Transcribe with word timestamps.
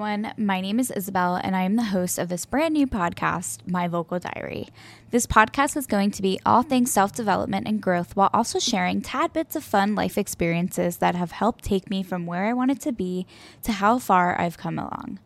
everyone. 0.00 0.32
My 0.38 0.62
name 0.62 0.80
is 0.80 0.90
Isabel, 0.90 1.34
and 1.34 1.54
I 1.54 1.64
am 1.64 1.76
the 1.76 1.82
host 1.82 2.18
of 2.18 2.30
this 2.30 2.46
brand 2.46 2.72
new 2.72 2.86
podcast, 2.86 3.58
My 3.66 3.86
Vocal 3.86 4.18
Diary. 4.18 4.68
This 5.10 5.26
podcast 5.26 5.76
is 5.76 5.86
going 5.86 6.10
to 6.12 6.22
be 6.22 6.40
all 6.46 6.62
things 6.62 6.90
self 6.90 7.12
development 7.12 7.68
and 7.68 7.82
growth 7.82 8.16
while 8.16 8.30
also 8.32 8.58
sharing 8.58 9.02
tad 9.02 9.34
bits 9.34 9.56
of 9.56 9.62
fun 9.62 9.94
life 9.94 10.16
experiences 10.16 10.96
that 10.98 11.16
have 11.16 11.32
helped 11.32 11.64
take 11.64 11.90
me 11.90 12.02
from 12.02 12.24
where 12.24 12.46
I 12.46 12.54
wanted 12.54 12.80
to 12.80 12.92
be 12.92 13.26
to 13.62 13.72
how 13.72 13.98
far 13.98 14.40
I've 14.40 14.56
come 14.56 14.78
along. 14.78 15.18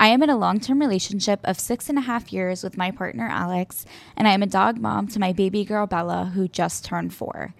I 0.00 0.08
am 0.08 0.22
in 0.22 0.30
a 0.30 0.38
long 0.38 0.58
term 0.58 0.80
relationship 0.80 1.40
of 1.44 1.60
six 1.60 1.90
and 1.90 1.98
a 1.98 2.08
half 2.08 2.32
years 2.32 2.64
with 2.64 2.78
my 2.78 2.90
partner 2.90 3.28
Alex, 3.28 3.84
and 4.16 4.26
I 4.26 4.32
am 4.32 4.42
a 4.42 4.46
dog 4.46 4.78
mom 4.78 5.06
to 5.08 5.20
my 5.20 5.34
baby 5.34 5.66
girl 5.66 5.86
Bella, 5.86 6.32
who 6.34 6.48
just 6.48 6.82
turned 6.82 7.12
four. 7.12 7.52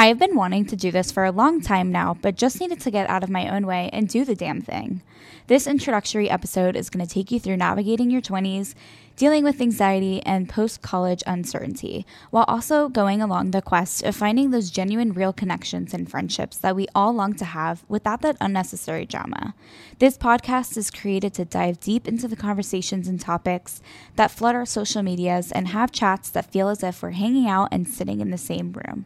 I 0.00 0.06
have 0.06 0.18
been 0.20 0.36
wanting 0.36 0.64
to 0.66 0.76
do 0.76 0.92
this 0.92 1.10
for 1.10 1.24
a 1.24 1.32
long 1.32 1.60
time 1.60 1.90
now, 1.90 2.16
but 2.22 2.36
just 2.36 2.60
needed 2.60 2.78
to 2.82 2.90
get 2.92 3.10
out 3.10 3.24
of 3.24 3.30
my 3.30 3.48
own 3.48 3.66
way 3.66 3.90
and 3.92 4.08
do 4.08 4.24
the 4.24 4.36
damn 4.36 4.60
thing. 4.60 5.02
This 5.48 5.66
introductory 5.66 6.30
episode 6.30 6.76
is 6.76 6.88
going 6.88 7.04
to 7.04 7.12
take 7.12 7.32
you 7.32 7.40
through 7.40 7.56
navigating 7.56 8.08
your 8.08 8.20
20s, 8.20 8.76
dealing 9.18 9.42
with 9.42 9.60
anxiety 9.60 10.22
and 10.24 10.48
post 10.48 10.80
college 10.80 11.24
uncertainty, 11.26 12.06
while 12.30 12.44
also 12.46 12.88
going 12.88 13.20
along 13.20 13.50
the 13.50 13.60
quest 13.60 14.04
of 14.04 14.14
finding 14.14 14.52
those 14.52 14.70
genuine, 14.70 15.12
real 15.12 15.32
connections 15.32 15.92
and 15.92 16.08
friendships 16.08 16.56
that 16.56 16.76
we 16.76 16.86
all 16.94 17.12
long 17.12 17.34
to 17.34 17.44
have 17.44 17.84
without 17.88 18.22
that 18.22 18.36
unnecessary 18.40 19.04
drama. 19.04 19.54
This 19.98 20.16
podcast 20.16 20.76
is 20.76 20.92
created 20.92 21.34
to 21.34 21.44
dive 21.44 21.80
deep 21.80 22.06
into 22.06 22.28
the 22.28 22.36
conversations 22.36 23.08
and 23.08 23.20
topics 23.20 23.82
that 24.14 24.30
flood 24.30 24.54
our 24.54 24.64
social 24.64 25.02
medias 25.02 25.50
and 25.50 25.66
have 25.66 25.90
chats 25.90 26.30
that 26.30 26.52
feel 26.52 26.68
as 26.68 26.84
if 26.84 27.02
we're 27.02 27.10
hanging 27.10 27.48
out 27.48 27.70
and 27.72 27.88
sitting 27.88 28.20
in 28.20 28.30
the 28.30 28.38
same 28.38 28.72
room. 28.72 29.04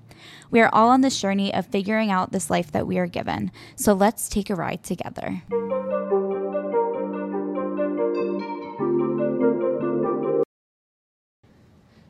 We 0.51 0.61
are 0.61 0.71
all 0.75 0.91
on 0.91 1.01
this 1.01 1.19
journey 1.19 1.55
of 1.55 1.69
figuring 1.69 2.11
out 2.11 2.33
this 2.33 2.51
life 2.51 2.71
that 2.73 2.87
we 2.87 2.99
are 2.99 3.07
given, 3.07 3.51
so 3.77 3.95
let's 3.95 4.29
take 4.29 4.51
a 4.51 4.55
ride 4.55 4.83
together. 4.83 5.41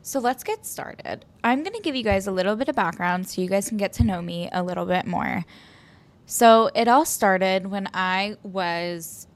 So 0.05 0.19
let's 0.19 0.43
get 0.43 0.65
started. 0.65 1.23
I'm 1.45 1.63
going 1.63 1.75
to 1.75 1.81
give 1.81 1.95
you 1.95 2.03
guys 2.03 2.27
a 2.27 2.31
little 2.31 2.57
bit 2.57 2.67
of 2.67 2.75
background 2.75 3.29
so 3.29 3.41
you 3.41 3.47
guys 3.47 3.69
can 3.69 3.77
get 3.77 3.93
to 3.93 4.03
know 4.03 4.21
me 4.21 4.49
a 4.51 4.61
little 4.61 4.85
bit 4.85 5.07
more. 5.07 5.45
So 6.25 6.69
it 6.75 6.89
all 6.89 7.05
started 7.05 7.67
when 7.67 7.87
I 7.93 8.35
was 8.43 9.27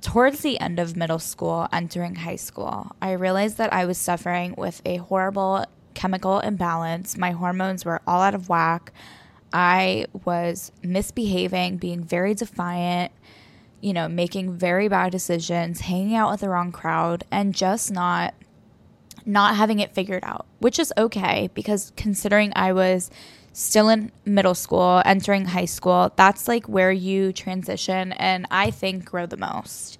towards 0.00 0.40
the 0.40 0.60
end 0.60 0.78
of 0.78 0.96
middle 0.96 1.18
school, 1.18 1.66
entering 1.72 2.14
high 2.14 2.36
school. 2.36 2.94
I 3.02 3.12
realized 3.12 3.58
that 3.58 3.72
I 3.72 3.84
was 3.84 3.98
suffering 3.98 4.54
with 4.56 4.82
a 4.84 4.98
horrible 4.98 5.64
chemical 5.94 6.38
imbalance. 6.38 7.18
My 7.18 7.32
hormones 7.32 7.84
were 7.84 8.00
all 8.06 8.22
out 8.22 8.36
of 8.36 8.48
whack. 8.48 8.92
I 9.52 10.06
was 10.24 10.70
misbehaving, 10.84 11.78
being 11.78 12.04
very 12.04 12.34
defiant, 12.34 13.10
you 13.80 13.92
know, 13.92 14.08
making 14.08 14.56
very 14.56 14.86
bad 14.86 15.10
decisions, 15.10 15.80
hanging 15.80 16.14
out 16.14 16.30
with 16.30 16.40
the 16.40 16.48
wrong 16.48 16.70
crowd, 16.70 17.24
and 17.32 17.52
just 17.52 17.90
not 17.90 18.34
not 19.26 19.56
having 19.56 19.80
it 19.80 19.94
figured 19.94 20.24
out, 20.24 20.46
which 20.58 20.78
is 20.78 20.92
okay 20.96 21.50
because 21.54 21.92
considering 21.96 22.52
I 22.54 22.72
was 22.72 23.10
still 23.52 23.88
in 23.88 24.10
middle 24.24 24.54
school, 24.54 25.02
entering 25.04 25.44
high 25.46 25.66
school, 25.66 26.12
that's 26.16 26.48
like 26.48 26.68
where 26.68 26.92
you 26.92 27.32
transition 27.32 28.12
and 28.12 28.46
I 28.50 28.70
think 28.70 29.04
grow 29.04 29.26
the 29.26 29.36
most. 29.36 29.98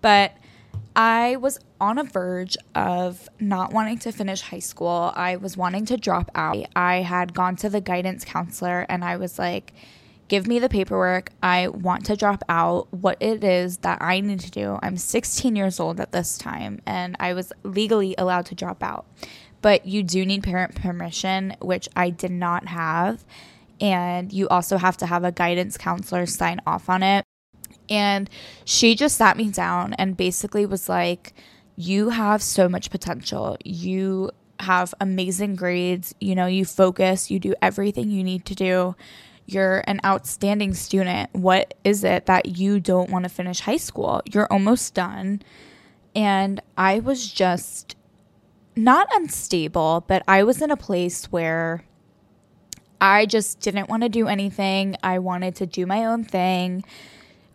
But 0.00 0.32
I 0.94 1.36
was 1.36 1.58
on 1.80 1.98
a 1.98 2.04
verge 2.04 2.56
of 2.74 3.28
not 3.40 3.72
wanting 3.72 3.98
to 4.00 4.12
finish 4.12 4.42
high 4.42 4.58
school. 4.58 5.12
I 5.16 5.36
was 5.36 5.56
wanting 5.56 5.86
to 5.86 5.96
drop 5.96 6.30
out. 6.34 6.66
I 6.76 6.96
had 6.96 7.34
gone 7.34 7.56
to 7.56 7.70
the 7.70 7.80
guidance 7.80 8.24
counselor 8.24 8.84
and 8.88 9.04
I 9.04 9.16
was 9.16 9.38
like, 9.38 9.72
give 10.32 10.46
me 10.46 10.58
the 10.58 10.68
paperwork. 10.70 11.28
I 11.42 11.68
want 11.68 12.06
to 12.06 12.16
drop 12.16 12.42
out. 12.48 12.90
What 12.90 13.18
it 13.20 13.44
is 13.44 13.76
that 13.78 14.00
I 14.00 14.20
need 14.20 14.40
to 14.40 14.50
do. 14.50 14.78
I'm 14.82 14.96
16 14.96 15.54
years 15.54 15.78
old 15.78 16.00
at 16.00 16.12
this 16.12 16.38
time 16.38 16.80
and 16.86 17.16
I 17.20 17.34
was 17.34 17.52
legally 17.64 18.14
allowed 18.16 18.46
to 18.46 18.54
drop 18.54 18.82
out. 18.82 19.04
But 19.60 19.84
you 19.84 20.02
do 20.02 20.24
need 20.24 20.42
parent 20.42 20.74
permission, 20.74 21.54
which 21.60 21.86
I 21.94 22.08
did 22.08 22.30
not 22.30 22.68
have. 22.68 23.26
And 23.78 24.32
you 24.32 24.48
also 24.48 24.78
have 24.78 24.96
to 24.98 25.06
have 25.06 25.22
a 25.22 25.32
guidance 25.32 25.76
counselor 25.76 26.24
sign 26.24 26.62
off 26.66 26.88
on 26.88 27.02
it. 27.02 27.26
And 27.90 28.30
she 28.64 28.94
just 28.94 29.18
sat 29.18 29.36
me 29.36 29.50
down 29.50 29.92
and 29.92 30.16
basically 30.16 30.64
was 30.64 30.88
like, 30.88 31.34
You 31.76 32.08
have 32.08 32.42
so 32.42 32.70
much 32.70 32.90
potential. 32.90 33.58
You 33.66 34.30
have 34.60 34.94
amazing 34.98 35.56
grades. 35.56 36.14
You 36.22 36.34
know, 36.34 36.46
you 36.46 36.64
focus, 36.64 37.30
you 37.30 37.38
do 37.38 37.54
everything 37.60 38.08
you 38.08 38.24
need 38.24 38.46
to 38.46 38.54
do 38.54 38.94
you're 39.52 39.84
an 39.86 40.00
outstanding 40.04 40.74
student. 40.74 41.30
What 41.32 41.74
is 41.84 42.04
it 42.04 42.26
that 42.26 42.56
you 42.58 42.80
don't 42.80 43.10
want 43.10 43.24
to 43.24 43.28
finish 43.28 43.60
high 43.60 43.76
school? 43.76 44.22
You're 44.32 44.46
almost 44.50 44.94
done. 44.94 45.42
And 46.14 46.60
I 46.76 47.00
was 47.00 47.30
just 47.30 47.96
not 48.76 49.08
unstable, 49.12 50.04
but 50.06 50.22
I 50.26 50.42
was 50.44 50.62
in 50.62 50.70
a 50.70 50.76
place 50.76 51.26
where 51.26 51.84
I 53.00 53.26
just 53.26 53.60
didn't 53.60 53.88
want 53.88 54.02
to 54.02 54.08
do 54.08 54.28
anything. 54.28 54.96
I 55.02 55.18
wanted 55.18 55.56
to 55.56 55.66
do 55.66 55.86
my 55.86 56.04
own 56.04 56.24
thing. 56.24 56.84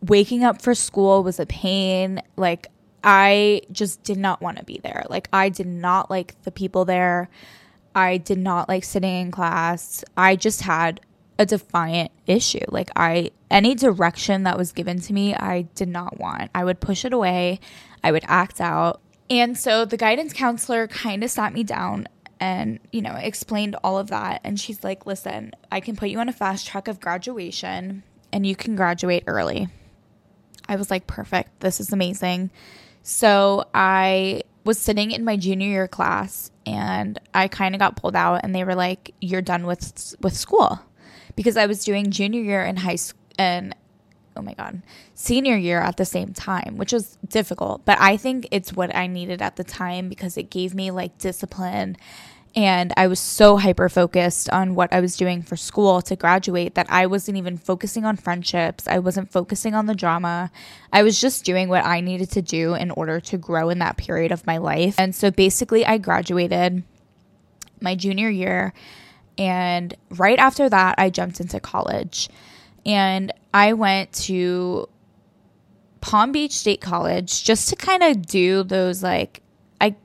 Waking 0.01 0.43
up 0.43 0.61
for 0.61 0.75
school 0.75 1.23
was 1.23 1.39
a 1.39 1.45
pain. 1.45 2.21
Like, 2.35 2.67
I 3.03 3.61
just 3.71 4.03
did 4.03 4.17
not 4.17 4.41
want 4.41 4.57
to 4.57 4.65
be 4.65 4.79
there. 4.83 5.05
Like, 5.09 5.29
I 5.31 5.49
did 5.49 5.67
not 5.67 6.09
like 6.09 6.41
the 6.43 6.51
people 6.51 6.83
there. 6.85 7.29
I 7.95 8.17
did 8.17 8.37
not 8.37 8.67
like 8.67 8.83
sitting 8.83 9.21
in 9.21 9.31
class. 9.31 10.03
I 10.15 10.35
just 10.35 10.61
had 10.61 11.01
a 11.39 11.45
defiant 11.45 12.11
issue. 12.25 12.65
Like 12.69 12.89
I 12.95 13.31
any 13.49 13.75
direction 13.75 14.43
that 14.43 14.57
was 14.57 14.71
given 14.71 14.99
to 15.01 15.13
me, 15.13 15.35
I 15.35 15.63
did 15.75 15.89
not 15.89 16.19
want. 16.19 16.51
I 16.53 16.63
would 16.63 16.79
push 16.79 17.05
it 17.05 17.13
away. 17.13 17.59
I 18.03 18.11
would 18.11 18.23
act 18.27 18.59
out. 18.59 19.01
And 19.29 19.57
so 19.57 19.85
the 19.85 19.97
guidance 19.97 20.33
counselor 20.33 20.87
kind 20.87 21.23
of 21.23 21.29
sat 21.29 21.53
me 21.53 21.63
down 21.63 22.07
and, 22.39 22.79
you 22.91 23.01
know, 23.01 23.15
explained 23.15 23.75
all 23.83 23.97
of 23.97 24.07
that 24.07 24.41
and 24.43 24.59
she's 24.59 24.83
like, 24.83 25.05
"Listen, 25.05 25.53
I 25.71 25.79
can 25.79 25.95
put 25.95 26.09
you 26.09 26.19
on 26.19 26.29
a 26.29 26.33
fast 26.33 26.67
track 26.67 26.87
of 26.87 26.99
graduation 26.99 28.03
and 28.31 28.45
you 28.45 28.55
can 28.55 28.75
graduate 28.75 29.23
early." 29.27 29.67
I 30.69 30.75
was 30.75 30.91
like, 30.91 31.07
"Perfect. 31.07 31.59
This 31.59 31.79
is 31.79 31.91
amazing." 31.91 32.51
So 33.03 33.65
I 33.73 34.43
was 34.65 34.77
sitting 34.77 35.11
in 35.11 35.23
my 35.23 35.37
junior 35.37 35.67
year 35.67 35.87
class 35.87 36.51
and 36.65 37.17
I 37.33 37.47
kind 37.47 37.73
of 37.73 37.79
got 37.79 37.95
pulled 37.95 38.15
out 38.15 38.41
and 38.43 38.53
they 38.53 38.63
were 38.65 38.75
like, 38.75 39.13
"You're 39.21 39.41
done 39.41 39.65
with 39.65 40.15
with 40.21 40.35
school." 40.35 40.79
Because 41.37 41.55
I 41.55 41.65
was 41.67 41.85
doing 41.85 42.11
junior 42.11 42.41
year 42.41 42.65
in 42.65 42.75
high 42.75 42.97
school 42.97 43.21
and 43.39 43.73
oh 44.35 44.41
my 44.41 44.53
god, 44.53 44.81
senior 45.15 45.55
year 45.55 45.79
at 45.79 45.97
the 45.97 46.05
same 46.05 46.33
time, 46.33 46.75
which 46.75 46.91
was 46.91 47.17
difficult, 47.27 47.85
but 47.85 47.97
I 48.01 48.17
think 48.17 48.47
it's 48.51 48.73
what 48.73 48.93
I 48.93 49.07
needed 49.07 49.41
at 49.41 49.55
the 49.55 49.63
time 49.63 50.09
because 50.09 50.37
it 50.37 50.49
gave 50.49 50.75
me 50.75 50.91
like 50.91 51.17
discipline 51.17 51.95
and 52.57 52.91
I 52.97 53.05
was 53.05 53.19
so 53.19 53.57
hyper 53.57 53.87
focused 53.87 54.49
on 54.49 54.73
what 54.73 54.91
I 54.91 54.99
was 54.99 55.15
doing 55.15 55.43
for 55.43 55.55
school 55.55 56.01
to 56.01 56.15
graduate 56.15 56.73
that 56.73 56.87
I 56.89 57.05
wasn't 57.05 57.37
even 57.37 57.55
focusing 57.55 58.03
on 58.03 58.17
friendships. 58.17 58.87
I 58.87 58.97
wasn't 58.97 59.31
focusing 59.31 59.75
on 59.75 59.85
the 59.85 59.93
drama. 59.93 60.49
I 60.91 61.03
was 61.03 61.21
just 61.21 61.45
doing 61.45 61.69
what 61.69 61.85
I 61.85 62.01
needed 62.01 62.31
to 62.31 62.41
do 62.41 62.73
in 62.73 62.89
order 62.89 63.19
to 63.19 63.37
grow 63.37 63.69
in 63.69 63.77
that 63.77 63.95
period 63.95 64.31
of 64.31 64.47
my 64.47 64.57
life. 64.57 64.95
And 64.97 65.13
so 65.13 65.29
basically, 65.29 65.85
I 65.85 65.99
graduated 65.99 66.83
my 67.79 67.93
junior 67.93 68.29
year 68.29 68.73
and 69.37 69.93
right 70.09 70.39
after 70.39 70.69
that, 70.69 70.95
I 70.97 71.09
jumped 71.09 71.39
into 71.39 71.59
college. 71.59 72.29
And 72.85 73.31
I 73.53 73.73
went 73.73 74.13
to 74.13 74.87
Palm 76.01 76.31
Beach 76.31 76.53
State 76.53 76.81
College 76.81 77.43
just 77.43 77.69
to 77.69 77.75
kind 77.75 78.01
of 78.03 78.25
do 78.25 78.63
those 78.63 79.03
like 79.03 79.41
I 79.81 79.95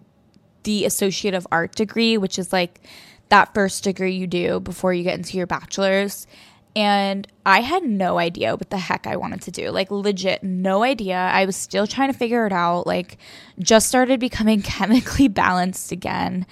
the 0.65 0.85
associate 0.85 1.35
of 1.35 1.47
art 1.53 1.75
degree, 1.75 2.19
which 2.19 2.39
is 2.39 2.53
like 2.53 2.81
that 3.29 3.55
first 3.55 3.85
degree 3.85 4.15
you 4.15 4.27
do 4.27 4.61
before 4.61 4.93
you 4.93 5.03
get 5.05 5.17
into 5.17 5.37
your 5.37 5.47
bachelor's. 5.47 6.27
And 6.75 7.29
I 7.45 7.61
had 7.61 7.83
no 7.83 8.19
idea 8.19 8.57
what 8.57 8.71
the 8.71 8.79
heck 8.79 9.07
I 9.07 9.17
wanted 9.17 9.43
to 9.43 9.51
do. 9.51 9.71
Like, 9.71 9.91
legit, 9.91 10.43
no 10.43 10.83
idea. 10.83 11.17
I 11.17 11.45
was 11.45 11.55
still 11.55 11.87
trying 11.87 12.11
to 12.11 12.19
figure 12.19 12.47
it 12.47 12.53
out. 12.53 12.87
Like, 12.87 13.19
just 13.59 13.89
started 13.89 14.19
becoming 14.19 14.63
chemically 14.63 15.29
balanced 15.29 15.93
again 15.93 16.47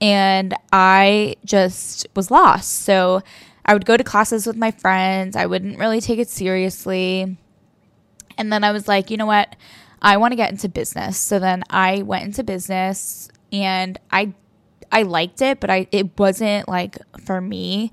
and 0.00 0.54
I 0.72 1.36
just 1.44 2.06
was 2.14 2.30
lost. 2.30 2.82
So 2.82 3.22
I 3.64 3.74
would 3.74 3.84
go 3.84 3.96
to 3.96 4.04
classes 4.04 4.46
with 4.46 4.56
my 4.56 4.70
friends, 4.70 5.36
I 5.36 5.46
wouldn't 5.46 5.78
really 5.78 6.00
take 6.00 6.18
it 6.18 6.28
seriously. 6.28 7.36
And 8.36 8.52
then 8.52 8.64
I 8.64 8.72
was 8.72 8.88
like, 8.88 9.10
you 9.10 9.16
know 9.16 9.26
what? 9.26 9.56
I 10.00 10.16
want 10.16 10.32
to 10.32 10.36
get 10.36 10.50
into 10.50 10.68
business. 10.68 11.18
So 11.18 11.38
then 11.38 11.64
I 11.70 12.02
went 12.02 12.24
into 12.24 12.44
business 12.44 13.28
and 13.52 13.98
I 14.10 14.32
I 14.90 15.02
liked 15.02 15.42
it, 15.42 15.60
but 15.60 15.70
I 15.70 15.86
it 15.92 16.18
wasn't 16.18 16.68
like 16.68 16.98
for 17.24 17.40
me. 17.40 17.90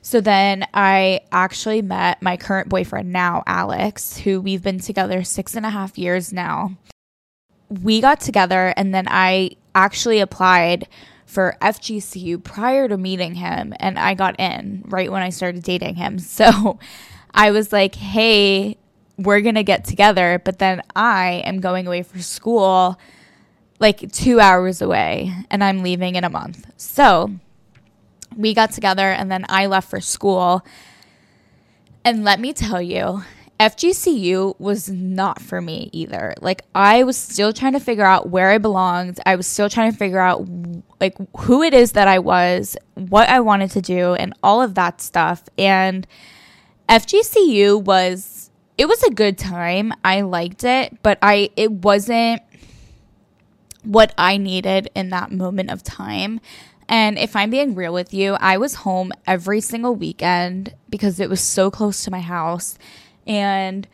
So 0.00 0.20
then 0.20 0.64
I 0.72 1.20
actually 1.32 1.82
met 1.82 2.22
my 2.22 2.36
current 2.36 2.68
boyfriend 2.68 3.12
now, 3.12 3.42
Alex, 3.46 4.16
who 4.16 4.40
we've 4.40 4.62
been 4.62 4.78
together 4.78 5.24
six 5.24 5.54
and 5.54 5.66
a 5.66 5.70
half 5.70 5.98
years 5.98 6.32
now. 6.32 6.76
We 7.68 8.00
got 8.00 8.20
together 8.20 8.72
and 8.76 8.94
then 8.94 9.06
I 9.08 9.50
actually 9.74 10.20
applied 10.20 10.88
for 11.28 11.56
FGCU 11.60 12.42
prior 12.42 12.88
to 12.88 12.96
meeting 12.96 13.34
him, 13.34 13.74
and 13.78 13.98
I 13.98 14.14
got 14.14 14.40
in 14.40 14.82
right 14.86 15.12
when 15.12 15.22
I 15.22 15.28
started 15.28 15.62
dating 15.62 15.96
him. 15.96 16.18
So 16.38 16.78
I 17.34 17.50
was 17.50 17.72
like, 17.72 17.94
hey, 17.94 18.78
we're 19.18 19.40
going 19.40 19.56
to 19.56 19.64
get 19.64 19.84
together, 19.84 20.40
but 20.44 20.58
then 20.58 20.82
I 20.96 21.42
am 21.44 21.60
going 21.60 21.86
away 21.86 22.02
for 22.02 22.20
school 22.20 22.98
like 23.80 24.10
two 24.12 24.40
hours 24.40 24.80
away 24.82 25.32
and 25.50 25.62
I'm 25.62 25.82
leaving 25.82 26.14
in 26.14 26.24
a 26.24 26.30
month. 26.30 26.70
So 26.76 27.30
we 28.36 28.54
got 28.54 28.72
together 28.72 29.10
and 29.10 29.30
then 29.30 29.44
I 29.48 29.66
left 29.66 29.90
for 29.90 30.00
school. 30.00 30.64
And 32.04 32.24
let 32.24 32.40
me 32.40 32.52
tell 32.52 32.80
you, 32.80 33.22
FGCU 33.60 34.58
was 34.60 34.88
not 34.88 35.40
for 35.40 35.60
me 35.60 35.90
either. 35.92 36.34
Like 36.40 36.62
I 36.74 37.02
was 37.02 37.16
still 37.16 37.52
trying 37.52 37.72
to 37.72 37.80
figure 37.80 38.04
out 38.04 38.28
where 38.28 38.50
I 38.50 38.58
belonged. 38.58 39.18
I 39.26 39.34
was 39.34 39.46
still 39.46 39.68
trying 39.68 39.90
to 39.90 39.98
figure 39.98 40.20
out 40.20 40.46
like 41.00 41.16
who 41.38 41.62
it 41.62 41.74
is 41.74 41.92
that 41.92 42.08
I 42.08 42.18
was, 42.18 42.76
what 42.94 43.28
I 43.28 43.40
wanted 43.40 43.70
to 43.72 43.80
do 43.80 44.14
and 44.14 44.34
all 44.42 44.62
of 44.62 44.74
that 44.74 45.00
stuff. 45.00 45.44
And 45.56 46.06
FGCU 46.88 47.82
was 47.82 48.50
it 48.76 48.86
was 48.86 49.02
a 49.02 49.10
good 49.10 49.36
time. 49.36 49.92
I 50.04 50.20
liked 50.20 50.64
it, 50.64 51.02
but 51.02 51.18
I 51.20 51.50
it 51.56 51.70
wasn't 51.70 52.42
what 53.82 54.12
I 54.18 54.36
needed 54.36 54.90
in 54.94 55.10
that 55.10 55.32
moment 55.32 55.70
of 55.70 55.82
time. 55.82 56.40
And 56.88 57.18
if 57.18 57.36
I'm 57.36 57.50
being 57.50 57.74
real 57.74 57.92
with 57.92 58.14
you, 58.14 58.34
I 58.34 58.56
was 58.56 58.76
home 58.76 59.12
every 59.26 59.60
single 59.60 59.94
weekend 59.94 60.74
because 60.88 61.20
it 61.20 61.28
was 61.28 61.40
so 61.40 61.70
close 61.70 62.02
to 62.04 62.10
my 62.10 62.20
house 62.20 62.78
and 63.26 63.86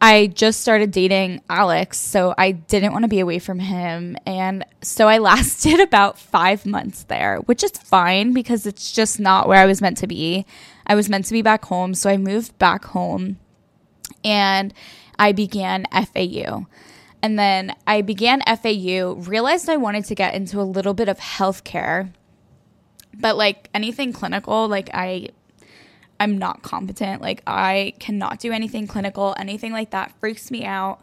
I 0.00 0.26
just 0.26 0.60
started 0.60 0.90
dating 0.90 1.42
Alex, 1.48 1.98
so 1.98 2.34
I 2.36 2.52
didn't 2.52 2.92
want 2.92 3.04
to 3.04 3.08
be 3.08 3.20
away 3.20 3.38
from 3.38 3.58
him. 3.58 4.16
And 4.26 4.64
so 4.82 5.08
I 5.08 5.18
lasted 5.32 5.80
about 5.80 6.18
five 6.18 6.66
months 6.66 7.04
there, 7.04 7.38
which 7.38 7.64
is 7.64 7.72
fine 7.72 8.32
because 8.32 8.66
it's 8.66 8.92
just 8.92 9.18
not 9.18 9.48
where 9.48 9.58
I 9.58 9.66
was 9.66 9.80
meant 9.80 9.96
to 9.98 10.06
be. 10.06 10.44
I 10.86 10.94
was 10.94 11.08
meant 11.08 11.24
to 11.26 11.32
be 11.32 11.42
back 11.42 11.64
home, 11.64 11.94
so 11.94 12.10
I 12.10 12.16
moved 12.16 12.56
back 12.58 12.84
home 12.86 13.38
and 14.22 14.72
I 15.18 15.32
began 15.32 15.86
FAU. 15.90 16.66
And 17.22 17.38
then 17.38 17.74
I 17.86 18.02
began 18.02 18.42
FAU, 18.42 19.14
realized 19.14 19.68
I 19.68 19.78
wanted 19.78 20.04
to 20.04 20.14
get 20.14 20.34
into 20.34 20.60
a 20.60 20.62
little 20.62 20.94
bit 20.94 21.08
of 21.08 21.18
healthcare, 21.18 22.12
but 23.14 23.36
like 23.36 23.70
anything 23.72 24.12
clinical, 24.12 24.68
like 24.68 24.90
I 24.92 25.30
I'm 26.18 26.38
not 26.38 26.62
competent. 26.62 27.22
Like 27.22 27.42
I 27.46 27.94
cannot 27.98 28.38
do 28.38 28.52
anything 28.52 28.86
clinical, 28.86 29.34
anything 29.38 29.72
like 29.72 29.90
that 29.90 30.12
freaks 30.20 30.50
me 30.50 30.64
out. 30.64 31.00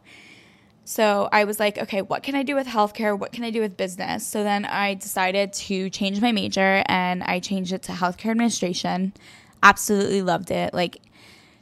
So 0.86 1.30
I 1.32 1.46
was 1.46 1.60
like, 1.60 1.78
okay, 1.78 2.02
what 2.02 2.24
can 2.24 2.36
I 2.36 2.44
do 2.44 2.56
with 2.56 2.68
healthcare? 2.68 3.18
What 3.18 3.32
can 3.32 3.44
I 3.44 3.52
do 3.52 3.62
with 3.62 3.78
business? 3.78 4.28
So 4.28 4.44
then 4.44 4.66
I 4.66 4.96
decided 4.96 5.54
to 5.54 5.90
change 5.90 6.20
my 6.20 6.32
major 6.32 6.84
and 6.88 7.24
I 7.24 7.40
changed 7.40 7.72
it 7.72 7.84
to 7.84 7.94
healthcare 7.94 8.32
administration. 8.32 9.14
Absolutely 9.62 10.22
loved 10.22 10.52
it. 10.52 10.74
Like 10.74 10.98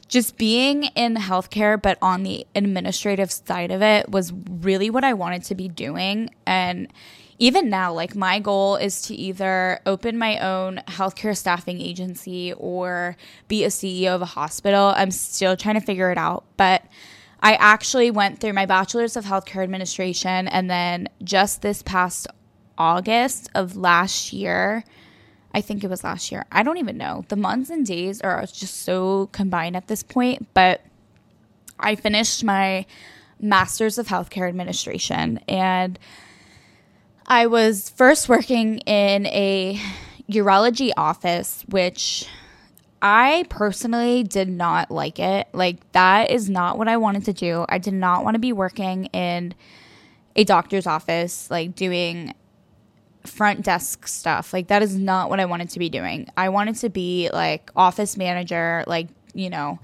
just 0.07 0.37
being 0.37 0.85
in 0.95 1.15
healthcare, 1.15 1.79
but 1.81 1.97
on 2.01 2.23
the 2.23 2.47
administrative 2.55 3.31
side 3.31 3.71
of 3.71 3.81
it 3.81 4.09
was 4.09 4.33
really 4.33 4.89
what 4.89 5.03
I 5.03 5.13
wanted 5.13 5.43
to 5.45 5.55
be 5.55 5.67
doing. 5.67 6.31
And 6.45 6.91
even 7.41 7.71
now, 7.71 7.91
like 7.91 8.15
my 8.15 8.37
goal 8.37 8.75
is 8.75 9.01
to 9.01 9.15
either 9.15 9.79
open 9.87 10.15
my 10.15 10.37
own 10.37 10.79
healthcare 10.87 11.35
staffing 11.35 11.81
agency 11.81 12.53
or 12.53 13.17
be 13.47 13.63
a 13.63 13.69
CEO 13.69 14.13
of 14.13 14.21
a 14.21 14.25
hospital. 14.25 14.93
I'm 14.95 15.09
still 15.09 15.57
trying 15.57 15.73
to 15.73 15.81
figure 15.81 16.11
it 16.11 16.19
out, 16.19 16.43
but 16.55 16.83
I 17.39 17.55
actually 17.55 18.11
went 18.11 18.39
through 18.39 18.53
my 18.53 18.67
bachelor's 18.67 19.17
of 19.17 19.25
healthcare 19.25 19.63
administration 19.63 20.47
and 20.49 20.69
then 20.69 21.09
just 21.23 21.63
this 21.63 21.81
past 21.81 22.27
August 22.77 23.49
of 23.55 23.75
last 23.75 24.31
year, 24.31 24.83
I 25.51 25.61
think 25.61 25.83
it 25.83 25.89
was 25.89 26.03
last 26.03 26.31
year. 26.31 26.45
I 26.51 26.61
don't 26.61 26.77
even 26.77 26.95
know. 26.95 27.25
The 27.29 27.37
months 27.37 27.71
and 27.71 27.83
days 27.83 28.21
are 28.21 28.45
just 28.45 28.83
so 28.83 29.29
combined 29.31 29.75
at 29.75 29.87
this 29.87 30.03
point, 30.03 30.47
but 30.53 30.81
I 31.79 31.95
finished 31.95 32.43
my 32.43 32.85
master's 33.39 33.97
of 33.97 34.09
healthcare 34.09 34.47
administration 34.47 35.39
and 35.47 35.97
I 37.31 37.45
was 37.45 37.89
first 37.89 38.27
working 38.27 38.79
in 38.79 39.25
a 39.27 39.79
urology 40.29 40.91
office, 40.97 41.63
which 41.69 42.27
I 43.01 43.45
personally 43.47 44.23
did 44.23 44.49
not 44.49 44.91
like 44.91 45.17
it. 45.17 45.47
Like, 45.53 45.89
that 45.93 46.29
is 46.29 46.49
not 46.49 46.77
what 46.77 46.89
I 46.89 46.97
wanted 46.97 47.23
to 47.25 47.33
do. 47.33 47.65
I 47.69 47.77
did 47.77 47.93
not 47.93 48.25
want 48.25 48.35
to 48.35 48.39
be 48.39 48.51
working 48.51 49.05
in 49.13 49.53
a 50.35 50.43
doctor's 50.43 50.85
office, 50.85 51.49
like 51.49 51.73
doing 51.73 52.33
front 53.25 53.63
desk 53.63 54.09
stuff. 54.09 54.51
Like, 54.51 54.67
that 54.67 54.83
is 54.83 54.97
not 54.97 55.29
what 55.29 55.39
I 55.39 55.45
wanted 55.45 55.69
to 55.69 55.79
be 55.79 55.87
doing. 55.87 56.27
I 56.35 56.49
wanted 56.49 56.75
to 56.79 56.89
be 56.89 57.29
like 57.31 57.71
office 57.77 58.17
manager, 58.17 58.83
like, 58.87 59.07
you 59.33 59.49
know, 59.49 59.79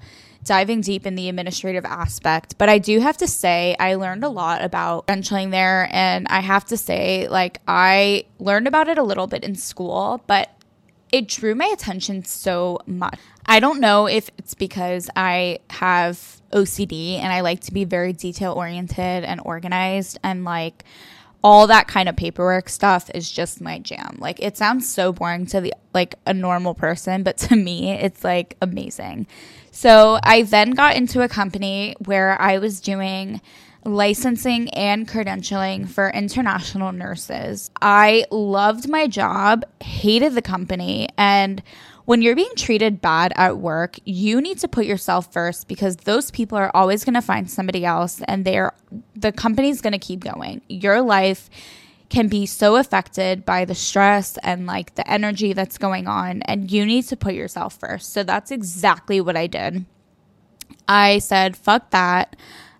diving 0.48 0.80
deep 0.80 1.06
in 1.06 1.14
the 1.14 1.28
administrative 1.28 1.84
aspect. 1.84 2.56
But 2.58 2.68
I 2.68 2.78
do 2.78 3.00
have 3.00 3.18
to 3.18 3.28
say, 3.28 3.76
I 3.78 3.94
learned 3.94 4.24
a 4.24 4.28
lot 4.28 4.64
about 4.64 5.06
credentialing 5.06 5.50
there. 5.50 5.88
And 5.92 6.26
I 6.28 6.40
have 6.40 6.64
to 6.66 6.76
say, 6.76 7.28
like, 7.28 7.60
I 7.68 8.24
learned 8.38 8.66
about 8.66 8.88
it 8.88 8.98
a 8.98 9.02
little 9.02 9.26
bit 9.26 9.44
in 9.44 9.54
school, 9.54 10.22
but 10.26 10.50
it 11.12 11.28
drew 11.28 11.54
my 11.54 11.66
attention 11.66 12.24
so 12.24 12.80
much. 12.86 13.18
I 13.46 13.60
don't 13.60 13.80
know 13.80 14.06
if 14.06 14.30
it's 14.38 14.54
because 14.54 15.08
I 15.14 15.60
have 15.70 16.40
OCD 16.52 17.18
and 17.18 17.32
I 17.32 17.40
like 17.40 17.60
to 17.60 17.72
be 17.72 17.84
very 17.84 18.12
detail 18.12 18.52
oriented 18.52 19.24
and 19.24 19.40
organized 19.44 20.18
and 20.22 20.44
like 20.44 20.84
all 21.42 21.66
that 21.66 21.86
kind 21.88 22.08
of 22.08 22.16
paperwork 22.16 22.68
stuff 22.68 23.10
is 23.14 23.30
just 23.30 23.60
my 23.60 23.78
jam. 23.78 24.16
Like 24.18 24.40
it 24.40 24.56
sounds 24.56 24.88
so 24.88 25.12
boring 25.12 25.46
to 25.46 25.60
the 25.60 25.72
like 25.94 26.16
a 26.26 26.34
normal 26.34 26.74
person, 26.74 27.22
but 27.22 27.36
to 27.38 27.56
me 27.56 27.92
it's 27.92 28.24
like 28.24 28.56
amazing. 28.60 29.26
So 29.70 30.18
I 30.22 30.42
then 30.42 30.72
got 30.72 30.96
into 30.96 31.22
a 31.22 31.28
company 31.28 31.94
where 32.04 32.40
I 32.40 32.58
was 32.58 32.80
doing 32.80 33.40
licensing 33.84 34.68
and 34.70 35.08
credentialing 35.08 35.88
for 35.88 36.10
international 36.10 36.92
nurses. 36.92 37.70
I 37.80 38.26
loved 38.30 38.88
my 38.88 39.06
job, 39.06 39.64
hated 39.80 40.34
the 40.34 40.42
company, 40.42 41.08
and 41.16 41.62
when 42.08 42.22
you're 42.22 42.34
being 42.34 42.54
treated 42.56 43.02
bad 43.02 43.34
at 43.36 43.58
work, 43.58 43.98
you 44.06 44.40
need 44.40 44.58
to 44.60 44.68
put 44.68 44.86
yourself 44.86 45.30
first 45.30 45.68
because 45.68 45.96
those 45.96 46.30
people 46.30 46.56
are 46.56 46.74
always 46.74 47.04
going 47.04 47.14
to 47.14 47.20
find 47.20 47.50
somebody 47.50 47.84
else 47.84 48.22
and 48.26 48.46
they're 48.46 48.72
the 49.14 49.30
company's 49.30 49.82
going 49.82 49.92
to 49.92 49.98
keep 49.98 50.20
going. 50.20 50.62
Your 50.68 51.02
life 51.02 51.50
can 52.08 52.28
be 52.28 52.46
so 52.46 52.76
affected 52.76 53.44
by 53.44 53.64
the 53.64 53.74
stress 53.74 54.38
and 54.42 54.66
like 54.66 54.94
the 54.94 55.10
energy 55.10 55.52
that's 55.52 55.76
going 55.76 56.06
on 56.06 56.42
and 56.42 56.70
you 56.70 56.86
need 56.86 57.02
to 57.02 57.16
put 57.16 57.34
yourself 57.34 57.78
first. 57.78 58.12
So 58.12 58.22
that's 58.22 58.50
exactly 58.50 59.20
what 59.20 59.36
I 59.36 59.46
did. 59.46 59.84
I 60.86 61.18
said, 61.18 61.56
"Fuck 61.56 61.90
that." 61.90 62.34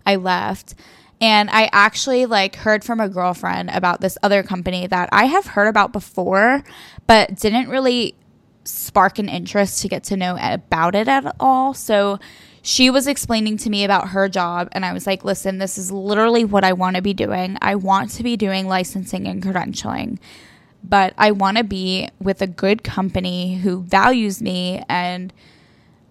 I 0.05 0.15
left. 0.15 0.73
And 1.21 1.49
I 1.49 1.69
actually 1.71 2.25
like 2.25 2.55
heard 2.55 2.83
from 2.83 2.99
a 2.99 3.09
girlfriend 3.09 3.69
about 3.71 4.01
this 4.01 4.17
other 4.23 4.41
company 4.41 4.87
that 4.87 5.09
I 5.11 5.25
have 5.25 5.45
heard 5.47 5.67
about 5.67 5.91
before, 5.91 6.63
but 7.07 7.35
didn't 7.35 7.69
really 7.69 8.15
spark 8.63 9.19
an 9.19 9.29
interest 9.29 9.81
to 9.81 9.87
get 9.87 10.03
to 10.05 10.17
know 10.17 10.37
about 10.39 10.95
it 10.95 11.07
at 11.07 11.35
all. 11.39 11.73
So 11.73 12.19
she 12.61 12.89
was 12.89 13.07
explaining 13.07 13.57
to 13.57 13.69
me 13.69 13.83
about 13.83 14.09
her 14.09 14.27
job, 14.29 14.69
and 14.71 14.85
I 14.85 14.93
was 14.93 15.07
like, 15.07 15.23
listen, 15.23 15.57
this 15.57 15.77
is 15.77 15.91
literally 15.91 16.43
what 16.45 16.63
I 16.63 16.73
want 16.73 16.95
to 16.95 17.01
be 17.01 17.13
doing. 17.13 17.57
I 17.61 17.75
want 17.75 18.11
to 18.11 18.23
be 18.23 18.37
doing 18.37 18.67
licensing 18.67 19.27
and 19.27 19.41
credentialing, 19.41 20.19
but 20.83 21.13
I 21.17 21.31
want 21.31 21.57
to 21.57 21.63
be 21.63 22.09
with 22.19 22.41
a 22.41 22.47
good 22.47 22.83
company 22.83 23.57
who 23.57 23.81
values 23.81 24.41
me 24.41 24.83
and 24.89 25.33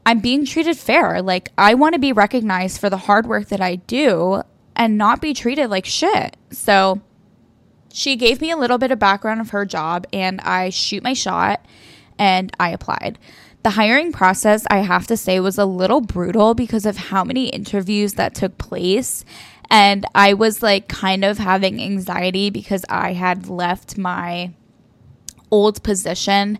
I'm 0.06 0.20
being 0.20 0.46
treated 0.46 0.78
fair. 0.78 1.20
Like, 1.20 1.50
I 1.58 1.74
want 1.74 1.92
to 1.92 1.98
be 1.98 2.12
recognized 2.12 2.80
for 2.80 2.88
the 2.88 2.96
hard 2.96 3.26
work 3.26 3.48
that 3.48 3.60
I 3.60 3.76
do 3.76 4.42
and 4.74 4.96
not 4.96 5.20
be 5.20 5.34
treated 5.34 5.68
like 5.68 5.84
shit. 5.84 6.36
So 6.50 7.02
she 7.92 8.16
gave 8.16 8.40
me 8.40 8.50
a 8.50 8.56
little 8.56 8.78
bit 8.78 8.90
of 8.90 8.98
background 8.98 9.40
of 9.40 9.50
her 9.50 9.66
job, 9.66 10.06
and 10.12 10.40
I 10.40 10.70
shoot 10.70 11.02
my 11.02 11.12
shot 11.12 11.64
and 12.18 12.50
I 12.58 12.70
applied. 12.70 13.18
The 13.62 13.70
hiring 13.70 14.12
process, 14.12 14.64
I 14.70 14.78
have 14.78 15.06
to 15.08 15.16
say, 15.16 15.40
was 15.40 15.58
a 15.58 15.64
little 15.64 16.00
brutal 16.00 16.54
because 16.54 16.86
of 16.86 16.96
how 16.96 17.24
many 17.24 17.48
interviews 17.48 18.14
that 18.14 18.34
took 18.34 18.56
place. 18.56 19.24
And 19.70 20.06
I 20.14 20.34
was 20.34 20.62
like 20.62 20.88
kind 20.88 21.24
of 21.24 21.38
having 21.38 21.82
anxiety 21.82 22.50
because 22.50 22.84
I 22.88 23.12
had 23.12 23.48
left 23.48 23.98
my 23.98 24.52
old 25.50 25.82
position 25.82 26.58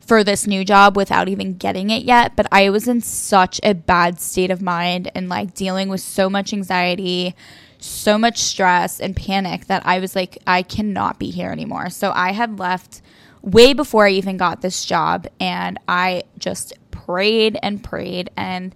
for 0.00 0.22
this 0.22 0.46
new 0.46 0.64
job 0.64 0.96
without 0.96 1.28
even 1.28 1.56
getting 1.56 1.90
it 1.90 2.04
yet. 2.04 2.36
But 2.36 2.46
I 2.52 2.70
was 2.70 2.86
in 2.88 3.00
such 3.00 3.60
a 3.62 3.74
bad 3.74 4.20
state 4.20 4.50
of 4.50 4.62
mind 4.62 5.10
and 5.14 5.28
like 5.28 5.54
dealing 5.54 5.88
with 5.88 6.00
so 6.00 6.30
much 6.30 6.52
anxiety, 6.52 7.34
so 7.78 8.16
much 8.18 8.38
stress 8.38 9.00
and 9.00 9.16
panic 9.16 9.66
that 9.66 9.84
I 9.84 9.98
was 9.98 10.14
like, 10.14 10.38
I 10.46 10.62
cannot 10.62 11.18
be 11.18 11.30
here 11.30 11.50
anymore. 11.50 11.90
So 11.90 12.12
I 12.12 12.32
had 12.32 12.58
left 12.58 13.02
way 13.46 13.72
before 13.72 14.06
I 14.06 14.10
even 14.10 14.36
got 14.36 14.60
this 14.60 14.84
job. 14.84 15.26
And 15.40 15.78
I 15.88 16.24
just 16.36 16.74
prayed 16.90 17.58
and 17.62 17.82
prayed. 17.82 18.28
And, 18.36 18.74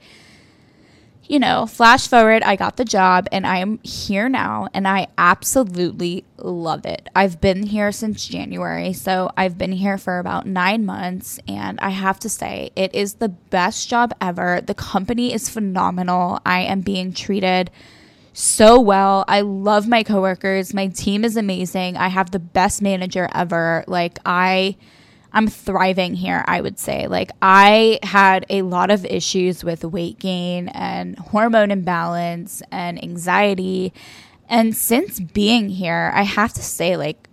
you 1.24 1.38
know, 1.38 1.66
flash 1.66 2.08
forward, 2.08 2.42
I 2.42 2.56
got 2.56 2.76
the 2.76 2.84
job 2.84 3.26
and 3.30 3.46
I 3.46 3.58
am 3.58 3.80
here 3.82 4.28
now 4.28 4.68
and 4.72 4.88
I 4.88 5.08
absolutely 5.18 6.24
love 6.38 6.86
it. 6.86 7.08
I've 7.14 7.40
been 7.40 7.64
here 7.64 7.92
since 7.92 8.26
January, 8.26 8.92
so 8.92 9.30
I've 9.36 9.58
been 9.58 9.72
here 9.72 9.98
for 9.98 10.18
about 10.18 10.46
nine 10.46 10.86
months 10.86 11.38
and 11.46 11.78
I 11.80 11.90
have 11.90 12.18
to 12.20 12.28
say, 12.28 12.70
it 12.74 12.94
is 12.94 13.14
the 13.14 13.28
best 13.28 13.88
job 13.88 14.14
ever. 14.20 14.60
The 14.60 14.74
company 14.74 15.34
is 15.34 15.48
phenomenal. 15.48 16.40
I 16.46 16.60
am 16.60 16.80
being 16.80 17.12
treated 17.12 17.70
so 18.32 18.80
well. 18.80 19.24
I 19.28 19.40
love 19.40 19.88
my 19.88 20.02
coworkers. 20.02 20.72
My 20.72 20.88
team 20.88 21.24
is 21.24 21.36
amazing. 21.36 21.96
I 21.96 22.08
have 22.08 22.30
the 22.30 22.38
best 22.38 22.82
manager 22.82 23.28
ever. 23.34 23.84
Like, 23.86 24.18
I 24.24 24.76
I'm 25.32 25.46
thriving 25.46 26.14
here, 26.14 26.44
I 26.46 26.60
would 26.60 26.78
say. 26.78 27.06
Like, 27.06 27.30
I 27.40 28.00
had 28.02 28.44
a 28.50 28.62
lot 28.62 28.90
of 28.90 29.04
issues 29.04 29.62
with 29.62 29.84
weight 29.84 30.18
gain 30.18 30.68
and 30.68 31.18
hormone 31.18 31.70
imbalance 31.70 32.62
and 32.72 33.02
anxiety. 33.02 33.92
And 34.48 34.76
since 34.76 35.20
being 35.20 35.68
here, 35.68 36.10
I 36.14 36.22
have 36.22 36.52
to 36.54 36.62
say, 36.62 36.96
like, 36.96 37.28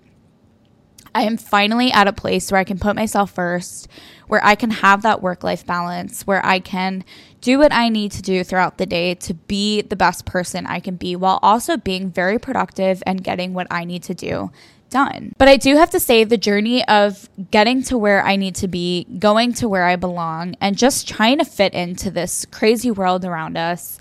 I 1.16 1.24
am 1.24 1.38
finally 1.38 1.92
at 1.92 2.08
a 2.08 2.14
place 2.14 2.52
where 2.52 2.62
I 2.62 2.64
can 2.64 2.78
put 2.78 2.96
myself 2.96 3.32
first, 3.32 3.88
where 4.28 4.44
I 4.44 4.56
can 4.56 4.72
have 4.72 5.02
that 5.02 5.22
work 5.22 5.44
life 5.44 5.66
balance, 5.66 6.28
where 6.28 6.46
I 6.46 6.60
can 6.60 7.04
do 7.42 7.60
what 7.60 7.74
I 7.74 7.90
need 7.90 8.12
to 8.14 8.22
do 8.22 8.44
throughout 8.44 8.78
the 8.78 8.86
day 8.86 9.16
to 9.16 9.34
be 9.34 9.82
the 9.82 9.96
best 9.96 10.26
person 10.26 10.66
I 10.66 10.80
can 10.80 10.96
be 10.96 11.16
while 11.16 11.40
also 11.42 11.78
being 11.78 12.12
very 12.12 12.40
productive 12.40 13.02
and 13.06 13.24
getting 13.24 13.54
what 13.54 13.68
I 13.70 13.86
need 13.86 14.04
to 14.04 14.14
do 14.14 14.52
done. 14.90 15.34
But 15.38 15.48
I 15.48 15.58
do 15.58 15.76
have 15.76 15.90
to 15.92 16.00
say, 16.00 16.24
the 16.24 16.38
journey 16.38 16.88
of 16.88 17.30
getting 17.52 17.84
to 17.84 17.98
where 17.98 18.24
I 18.24 18.36
need 18.36 18.56
to 18.56 18.68
be, 18.68 19.06
going 19.20 19.54
to 19.54 19.68
where 19.68 19.84
I 19.84 19.96
belong, 19.96 20.56
and 20.62 20.78
just 20.78 21.08
trying 21.08 21.40
to 21.40 21.46
fit 21.46 21.74
into 21.74 22.10
this 22.10 22.46
crazy 22.46 22.92
world 22.92 23.26
around 23.26 23.58
us 23.58 24.00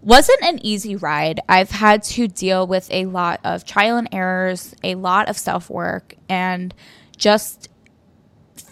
wasn't 0.00 0.42
an 0.42 0.64
easy 0.64 0.94
ride. 0.94 1.40
I've 1.48 1.70
had 1.70 2.02
to 2.04 2.28
deal 2.28 2.66
with 2.66 2.88
a 2.92 3.06
lot 3.06 3.40
of 3.42 3.64
trial 3.64 3.96
and 3.96 4.08
errors, 4.12 4.74
a 4.82 4.94
lot 4.94 5.28
of 5.28 5.36
self 5.36 5.68
work, 5.68 6.14
and 6.28 6.72
just 7.16 7.68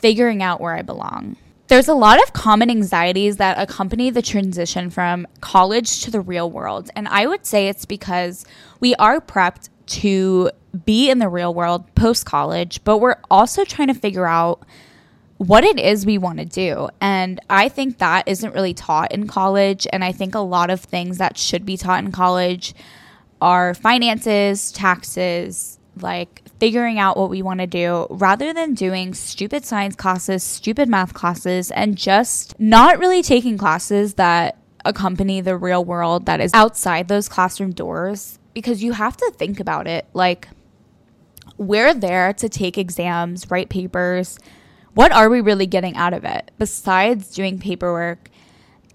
figuring 0.06 0.40
out 0.40 0.60
where 0.60 0.72
I 0.72 0.82
belong. 0.82 1.34
There's 1.66 1.88
a 1.88 1.94
lot 1.94 2.22
of 2.22 2.32
common 2.32 2.70
anxieties 2.70 3.38
that 3.38 3.58
accompany 3.58 4.10
the 4.10 4.22
transition 4.22 4.88
from 4.88 5.26
college 5.40 6.02
to 6.02 6.12
the 6.12 6.20
real 6.20 6.48
world. 6.48 6.90
And 6.94 7.08
I 7.08 7.26
would 7.26 7.44
say 7.44 7.66
it's 7.66 7.84
because 7.84 8.44
we 8.78 8.94
are 9.00 9.20
prepped 9.20 9.68
to 10.04 10.52
be 10.84 11.10
in 11.10 11.18
the 11.18 11.28
real 11.28 11.52
world 11.52 11.92
post 11.96 12.24
college, 12.24 12.84
but 12.84 12.98
we're 12.98 13.16
also 13.32 13.64
trying 13.64 13.88
to 13.88 13.94
figure 13.94 14.26
out 14.26 14.64
what 15.38 15.64
it 15.64 15.80
is 15.80 16.06
we 16.06 16.18
want 16.18 16.38
to 16.38 16.44
do. 16.44 16.88
And 17.00 17.40
I 17.50 17.68
think 17.68 17.98
that 17.98 18.28
isn't 18.28 18.54
really 18.54 18.74
taught 18.74 19.10
in 19.10 19.26
college. 19.26 19.88
And 19.92 20.04
I 20.04 20.12
think 20.12 20.36
a 20.36 20.38
lot 20.38 20.70
of 20.70 20.80
things 20.80 21.18
that 21.18 21.36
should 21.36 21.66
be 21.66 21.76
taught 21.76 22.04
in 22.04 22.12
college 22.12 22.76
are 23.40 23.74
finances, 23.74 24.70
taxes, 24.70 25.80
like 26.00 26.42
figuring 26.58 26.98
out 26.98 27.16
what 27.16 27.30
we 27.30 27.42
want 27.42 27.60
to 27.60 27.66
do 27.66 28.06
rather 28.10 28.52
than 28.52 28.74
doing 28.74 29.14
stupid 29.14 29.64
science 29.64 29.96
classes, 29.96 30.42
stupid 30.42 30.88
math 30.88 31.14
classes, 31.14 31.70
and 31.70 31.96
just 31.96 32.58
not 32.58 32.98
really 32.98 33.22
taking 33.22 33.58
classes 33.58 34.14
that 34.14 34.58
accompany 34.84 35.40
the 35.40 35.56
real 35.56 35.84
world 35.84 36.26
that 36.26 36.40
is 36.40 36.54
outside 36.54 37.08
those 37.08 37.28
classroom 37.28 37.72
doors 37.72 38.38
because 38.54 38.82
you 38.82 38.92
have 38.92 39.16
to 39.16 39.32
think 39.36 39.60
about 39.60 39.86
it. 39.86 40.06
Like, 40.14 40.48
we're 41.58 41.94
there 41.94 42.32
to 42.34 42.48
take 42.48 42.78
exams, 42.78 43.50
write 43.50 43.68
papers. 43.68 44.38
What 44.94 45.12
are 45.12 45.28
we 45.28 45.40
really 45.40 45.66
getting 45.66 45.96
out 45.96 46.14
of 46.14 46.24
it 46.24 46.50
besides 46.58 47.34
doing 47.34 47.58
paperwork 47.58 48.30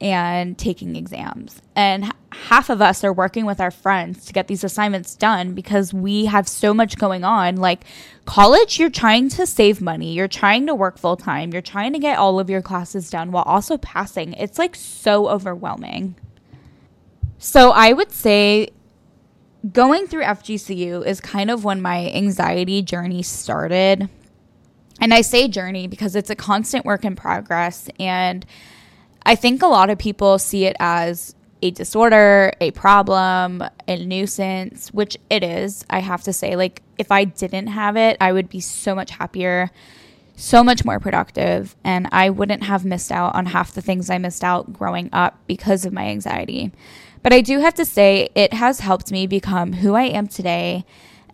and 0.02 0.58
taking 0.58 0.96
exams? 0.96 1.62
And 1.76 2.12
half 2.32 2.70
of 2.70 2.82
us 2.82 3.04
are 3.04 3.14
working 3.14 3.46
with 3.46 3.62
our 3.62 3.72
friends 3.72 4.26
to 4.26 4.34
get 4.34 4.48
these 4.48 4.64
assignments 4.64 5.16
done 5.16 5.54
because 5.54 5.94
we 5.94 6.26
have 6.26 6.48
so 6.48 6.74
much 6.74 6.98
going 6.98 7.24
on. 7.24 7.56
Like 7.56 7.86
college, 8.26 8.80
you're 8.80 8.90
trying 8.90 9.30
to 9.30 9.46
save 9.46 9.80
money, 9.80 10.14
you're 10.14 10.28
trying 10.28 10.66
to 10.68 10.76
work 10.76 10.98
full 10.98 11.18
time, 11.18 11.54
you're 11.54 11.62
trying 11.62 11.94
to 11.94 12.00
get 12.00 12.18
all 12.18 12.40
of 12.40 12.50
your 12.50 12.62
classes 12.62 13.10
done 13.10 13.32
while 13.32 13.44
also 13.44 13.78
passing. 13.78 14.34
It's 14.34 14.58
like 14.58 14.76
so 14.76 15.30
overwhelming. 15.30 16.16
So 17.38 17.72
I 17.72 17.94
would 17.94 18.12
say 18.12 18.70
going 19.72 20.08
through 20.08 20.24
FGCU 20.24 21.06
is 21.06 21.22
kind 21.22 21.52
of 21.52 21.64
when 21.64 21.82
my 21.82 22.10
anxiety 22.12 22.82
journey 22.82 23.22
started. 23.24 24.10
And 25.00 25.14
I 25.14 25.22
say 25.22 25.48
journey 25.48 25.88
because 25.88 26.16
it's 26.16 26.30
a 26.30 26.36
constant 26.36 26.86
work 26.86 27.04
in 27.06 27.16
progress. 27.16 27.90
And 28.00 28.46
I 29.24 29.36
think 29.36 29.62
a 29.62 29.68
lot 29.68 29.90
of 29.90 29.98
people 29.98 30.40
see 30.40 30.66
it 30.66 30.76
as 30.80 31.36
a 31.62 31.72
disorder, 31.72 32.54
a 32.60 32.72
problem, 32.72 33.64
a 33.88 34.06
nuisance, 34.06 34.90
which 34.90 35.16
it 35.30 35.44
is. 35.44 35.86
I 35.90 36.00
have 36.00 36.24
to 36.24 36.34
say, 36.34 36.56
like, 36.56 36.82
if 36.98 37.12
I 37.12 37.24
didn't 37.26 37.68
have 37.68 37.96
it, 37.98 38.18
I 38.20 38.32
would 38.32 38.50
be 38.50 38.60
so 38.60 38.96
much 38.96 39.12
happier, 39.12 39.70
so 40.36 40.64
much 40.64 40.84
more 40.84 41.00
productive, 41.00 41.76
and 41.84 42.08
I 42.12 42.32
wouldn't 42.32 42.64
have 42.64 42.84
missed 42.84 43.12
out 43.12 43.36
on 43.36 43.46
half 43.48 43.74
the 43.74 43.82
things 43.82 44.10
I 44.10 44.18
missed 44.18 44.44
out 44.44 44.74
growing 44.74 45.10
up 45.14 45.40
because 45.46 45.86
of 45.86 45.94
my 45.94 46.08
anxiety. 46.08 46.72
But 47.22 47.34
I 47.34 47.42
do 47.42 47.60
have 47.60 47.76
to 47.76 47.86
say, 47.86 48.30
it 48.34 48.54
has 48.54 48.80
helped 48.80 49.12
me 49.12 49.28
become 49.28 49.74
who 49.74 49.94
I 49.94 50.04
am 50.04 50.28
today 50.28 50.84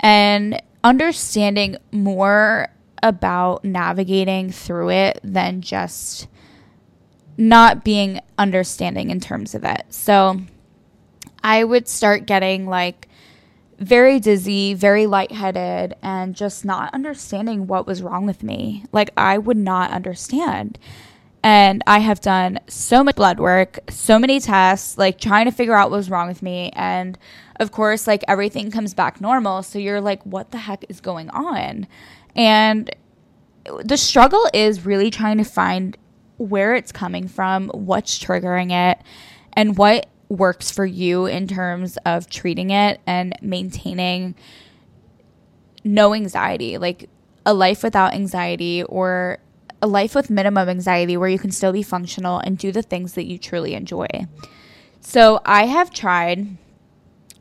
and 0.02 0.62
understanding 0.84 1.78
more 1.92 2.68
about 3.02 3.64
navigating 3.64 4.52
through 4.52 4.90
it 4.90 5.20
than 5.24 5.62
just 5.62 6.28
not 7.38 7.84
being 7.84 8.20
understanding 8.38 9.10
in 9.10 9.20
terms 9.20 9.54
of 9.54 9.64
it. 9.64 9.86
So 9.90 10.42
I 11.44 11.64
would 11.64 11.88
start 11.88 12.26
getting 12.26 12.66
like 12.66 13.08
very 13.80 14.20
dizzy, 14.20 14.74
very 14.74 15.06
lightheaded, 15.06 15.96
and 16.02 16.36
just 16.36 16.66
not 16.66 16.94
understanding 16.94 17.68
what 17.68 17.86
was 17.86 18.02
wrong 18.02 18.26
with 18.26 18.42
me. 18.42 18.86
Like 18.92 19.12
I 19.16 19.38
would 19.38 19.58
not 19.58 19.92
understand. 19.92 20.80
And 21.44 21.84
I 21.86 22.00
have 22.00 22.20
done 22.20 22.60
so 22.68 23.04
much 23.04 23.16
blood 23.16 23.40
work, 23.40 23.80
so 23.90 24.18
many 24.18 24.40
tests, 24.40 24.98
like 24.98 25.20
trying 25.20 25.46
to 25.46 25.52
figure 25.52 25.76
out 25.76 25.92
what 25.92 25.98
was 25.98 26.10
wrong 26.10 26.28
with 26.28 26.42
me. 26.42 26.72
And 26.74 27.18
of 27.60 27.72
course, 27.72 28.08
like 28.08 28.24
everything 28.28 28.72
comes 28.72 28.94
back 28.94 29.22
normal. 29.22 29.62
So 29.64 29.78
you're 29.80 30.02
like, 30.02 30.24
what 30.26 30.52
the 30.52 30.58
heck 30.58 30.84
is 30.90 31.00
going 31.00 31.30
on? 31.30 31.88
And 32.36 32.90
the 33.84 33.98
struggle 33.98 34.50
is 34.54 34.86
really 34.86 35.12
trying 35.12 35.38
to 35.38 35.44
find 35.44 35.96
where 36.38 36.76
it's 36.76 36.92
coming 36.92 37.28
from, 37.28 37.70
what's 37.70 38.18
triggering 38.20 38.72
it, 38.72 39.00
and 39.54 39.78
what 39.78 40.08
works 40.30 40.72
for 40.72 40.86
you 40.86 41.26
in 41.26 41.48
terms 41.48 41.98
of 42.06 42.30
treating 42.30 42.70
it 42.70 43.00
and 43.08 43.36
maintaining 43.42 44.36
no 45.84 46.14
anxiety, 46.14 46.78
like 46.78 47.10
a 47.46 47.54
life 47.54 47.84
without 47.84 48.14
anxiety 48.14 48.84
or 48.84 49.40
a 49.82 49.88
life 49.88 50.16
with 50.16 50.30
minimum 50.30 50.68
anxiety 50.70 51.16
where 51.16 51.30
you 51.30 51.40
can 51.40 51.52
still 51.52 51.72
be 51.72 51.84
functional 51.84 52.40
and 52.40 52.58
do 52.58 52.72
the 52.72 52.82
things 52.82 53.14
that 53.14 53.26
you 53.26 53.38
truly 53.38 53.74
enjoy. 53.74 54.08
So 55.00 55.40
I 55.46 55.66
have 55.66 55.92
tried 55.92 56.58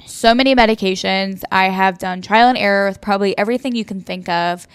so 0.04 0.34
many 0.34 0.54
medications. 0.54 1.42
I 1.50 1.70
have 1.70 1.98
done 1.98 2.22
trial 2.22 2.48
and 2.48 2.58
error 2.58 2.88
with 2.88 3.00
probably 3.00 3.36
everything 3.36 3.74
you 3.74 3.84
can 3.84 4.00
think 4.00 4.28
of 4.28 4.68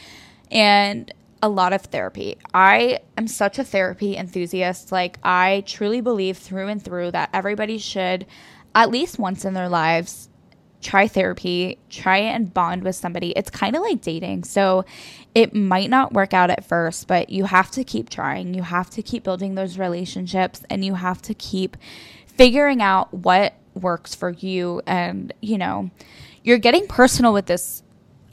and 0.49 1.13
a 1.41 1.49
lot 1.49 1.73
of 1.73 1.81
therapy. 1.81 2.37
I 2.53 2.99
am 3.17 3.27
such 3.27 3.59
a 3.59 3.63
therapy 3.63 4.15
enthusiast. 4.15 4.91
Like, 4.91 5.17
I 5.23 5.63
truly 5.65 6.01
believe 6.01 6.37
through 6.37 6.67
and 6.67 6.83
through 6.83 7.11
that 7.11 7.29
everybody 7.33 7.77
should, 7.77 8.25
at 8.75 8.91
least 8.91 9.19
once 9.19 9.43
in 9.43 9.53
their 9.53 9.69
lives, 9.69 10.29
try 10.81 11.07
therapy, 11.07 11.77
try 11.89 12.17
and 12.17 12.53
bond 12.53 12.83
with 12.83 12.95
somebody. 12.95 13.31
It's 13.31 13.49
kind 13.49 13.75
of 13.75 13.81
like 13.81 14.01
dating. 14.01 14.43
So 14.43 14.85
it 15.33 15.53
might 15.53 15.89
not 15.89 16.13
work 16.13 16.33
out 16.33 16.49
at 16.49 16.65
first, 16.65 17.07
but 17.07 17.29
you 17.29 17.45
have 17.45 17.71
to 17.71 17.83
keep 17.83 18.09
trying. 18.09 18.53
You 18.53 18.63
have 18.63 18.89
to 18.91 19.01
keep 19.01 19.23
building 19.23 19.55
those 19.55 19.77
relationships 19.77 20.63
and 20.69 20.83
you 20.83 20.95
have 20.95 21.21
to 21.23 21.33
keep 21.33 21.77
figuring 22.25 22.81
out 22.81 23.13
what 23.13 23.53
works 23.73 24.15
for 24.15 24.31
you. 24.31 24.81
And, 24.85 25.33
you 25.41 25.57
know, 25.57 25.91
you're 26.43 26.57
getting 26.57 26.87
personal 26.87 27.33
with 27.33 27.45
this 27.45 27.83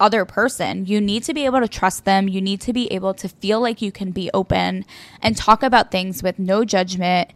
other 0.00 0.24
person. 0.24 0.86
You 0.86 1.00
need 1.00 1.24
to 1.24 1.34
be 1.34 1.44
able 1.44 1.60
to 1.60 1.68
trust 1.68 2.04
them. 2.04 2.28
You 2.28 2.40
need 2.40 2.60
to 2.62 2.72
be 2.72 2.90
able 2.92 3.14
to 3.14 3.28
feel 3.28 3.60
like 3.60 3.82
you 3.82 3.92
can 3.92 4.10
be 4.10 4.30
open 4.32 4.84
and 5.22 5.36
talk 5.36 5.62
about 5.62 5.90
things 5.90 6.22
with 6.22 6.38
no 6.38 6.64
judgment, 6.64 7.32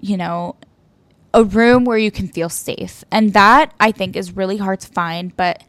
you 0.00 0.16
know, 0.16 0.56
a 1.34 1.44
room 1.44 1.84
where 1.84 1.98
you 1.98 2.10
can 2.10 2.28
feel 2.28 2.48
safe. 2.48 3.04
And 3.10 3.32
that 3.32 3.72
I 3.80 3.92
think 3.92 4.16
is 4.16 4.36
really 4.36 4.58
hard 4.58 4.80
to 4.80 4.88
find, 4.88 5.36
but 5.36 5.62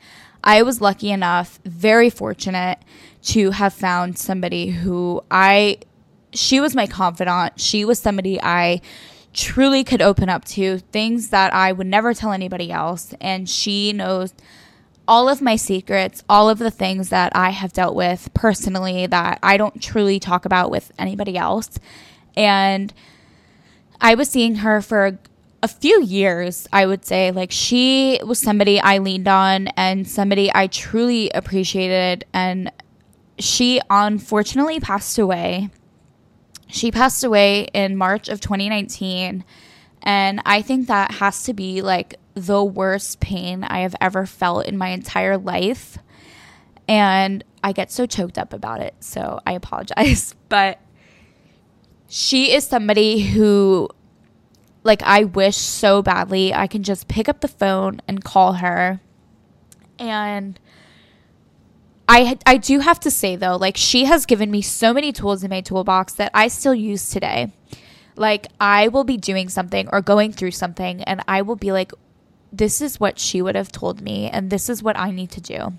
I 0.44 0.62
was 0.62 0.82
lucky 0.82 1.10
enough, 1.10 1.60
very 1.64 2.10
fortunate 2.10 2.80
to 3.24 3.52
have 3.52 3.74
found 3.74 4.18
somebody 4.18 4.72
who 4.72 5.24
I 5.32 5.80
she 6.34 6.60
was 6.60 6.76
my 6.76 6.88
confidant. 6.88 7.60
She 7.60 7.86
was 7.86 8.00
somebody 8.00 8.42
I 8.42 8.82
truly 9.34 9.84
could 9.84 10.02
open 10.02 10.30
up 10.30 10.46
to, 10.46 10.80
things 10.80 11.30
that 11.30 11.54
I 11.54 11.72
would 11.72 11.88
never 11.88 12.14
tell 12.14 12.32
anybody 12.32 12.72
else, 12.72 13.14
and 13.22 13.50
she 13.50 13.94
knows 13.94 14.34
all 15.08 15.28
of 15.28 15.42
my 15.42 15.56
secrets, 15.56 16.24
all 16.30 16.50
of 16.50 16.60
the 16.60 16.72
things 16.72 17.10
that 17.10 17.36
I 17.36 17.50
have 17.50 17.74
dealt 17.74 17.96
with 17.96 18.30
personally 18.34 19.06
that 19.08 19.40
I 19.44 19.58
don't 19.58 19.82
truly 19.82 20.20
talk 20.20 20.46
about 20.46 20.72
with 20.72 20.92
anybody 20.98 21.38
else. 21.38 21.78
And 22.36 22.94
I 24.00 24.16
was 24.16 24.30
seeing 24.30 24.56
her 24.56 24.82
for 24.82 25.20
a 25.62 25.68
few 25.68 26.04
years, 26.04 26.68
I 26.74 26.86
would 26.86 27.06
say, 27.06 27.32
like 27.32 27.52
she 27.52 28.20
was 28.26 28.40
somebody 28.40 28.80
I 28.80 28.98
leaned 28.98 29.28
on 29.28 29.70
and 29.70 30.08
somebody 30.08 30.52
I 30.54 30.68
truly 30.68 31.30
appreciated. 31.32 32.26
And 32.34 32.72
she 33.40 33.82
unfortunately 33.90 34.80
passed 34.80 35.18
away. 35.18 35.70
She 36.68 36.92
passed 36.92 37.24
away 37.24 37.70
in 37.74 37.98
March 37.98 38.30
of 38.30 38.42
2019. 38.42 39.44
And 40.02 40.42
I 40.46 40.62
think 40.62 40.88
that 40.88 41.12
has 41.12 41.44
to 41.44 41.54
be 41.54 41.82
like 41.82 42.16
the 42.34 42.64
worst 42.64 43.20
pain 43.20 43.64
I 43.64 43.80
have 43.80 43.96
ever 44.02 44.26
felt 44.26 44.66
in 44.66 44.78
my 44.78 44.90
entire 44.90 45.38
life. 45.38 45.98
And 46.88 47.44
I 47.64 47.72
get 47.72 47.92
so 47.92 48.06
choked 48.06 48.38
up 48.38 48.54
about 48.54 48.82
it. 48.82 48.96
So 49.00 49.40
I 49.46 49.54
apologize. 49.54 50.36
But 50.50 50.80
she 52.08 52.52
is 52.52 52.64
somebody 52.64 53.22
who 53.22 53.90
like 54.84 55.02
I 55.02 55.24
wish 55.24 55.58
so 55.58 56.04
badly 56.04 56.54
I 56.54 56.68
can 56.68 56.84
just 56.84 57.08
pick 57.08 57.28
up 57.28 57.42
the 57.42 57.48
phone 57.48 58.02
and 58.08 58.24
call 58.24 58.54
her. 58.54 59.00
And 59.98 60.60
I 62.08 62.38
I 62.46 62.58
do 62.58 62.80
have 62.80 63.00
to 63.00 63.10
say 63.10 63.36
though, 63.36 63.56
like 63.56 63.78
she 63.78 64.06
has 64.06 64.28
given 64.28 64.52
me 64.52 64.62
so 64.62 64.94
many 64.94 65.12
tools 65.12 65.44
in 65.44 65.50
my 65.50 65.62
toolbox 65.62 66.14
that 66.14 66.30
I 66.36 66.50
still 66.50 66.76
use 66.76 67.10
today. 67.10 67.52
Like 68.16 68.48
I 68.60 68.90
will 68.90 69.04
be 69.04 69.18
doing 69.18 69.50
something 69.50 69.90
or 69.92 70.02
going 70.02 70.34
through 70.34 70.52
something 70.52 71.02
and 71.04 71.24
I 71.28 71.42
will 71.42 71.56
be 71.56 71.72
like 71.72 71.94
this 72.54 72.80
is 72.80 73.00
what 73.00 73.20
she 73.20 73.42
would 73.42 73.56
have 73.56 73.72
told 73.72 74.02
me 74.02 74.30
and 74.30 74.50
this 74.50 74.70
is 74.70 74.84
what 74.84 74.98
I 74.98 75.12
need 75.12 75.32
to 75.32 75.42
do 75.42 75.74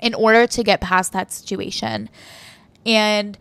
in 0.00 0.14
order 0.14 0.46
to 0.48 0.64
get 0.64 0.80
past 0.80 1.12
that 1.12 1.30
situation. 1.30 2.08
And 2.84 3.38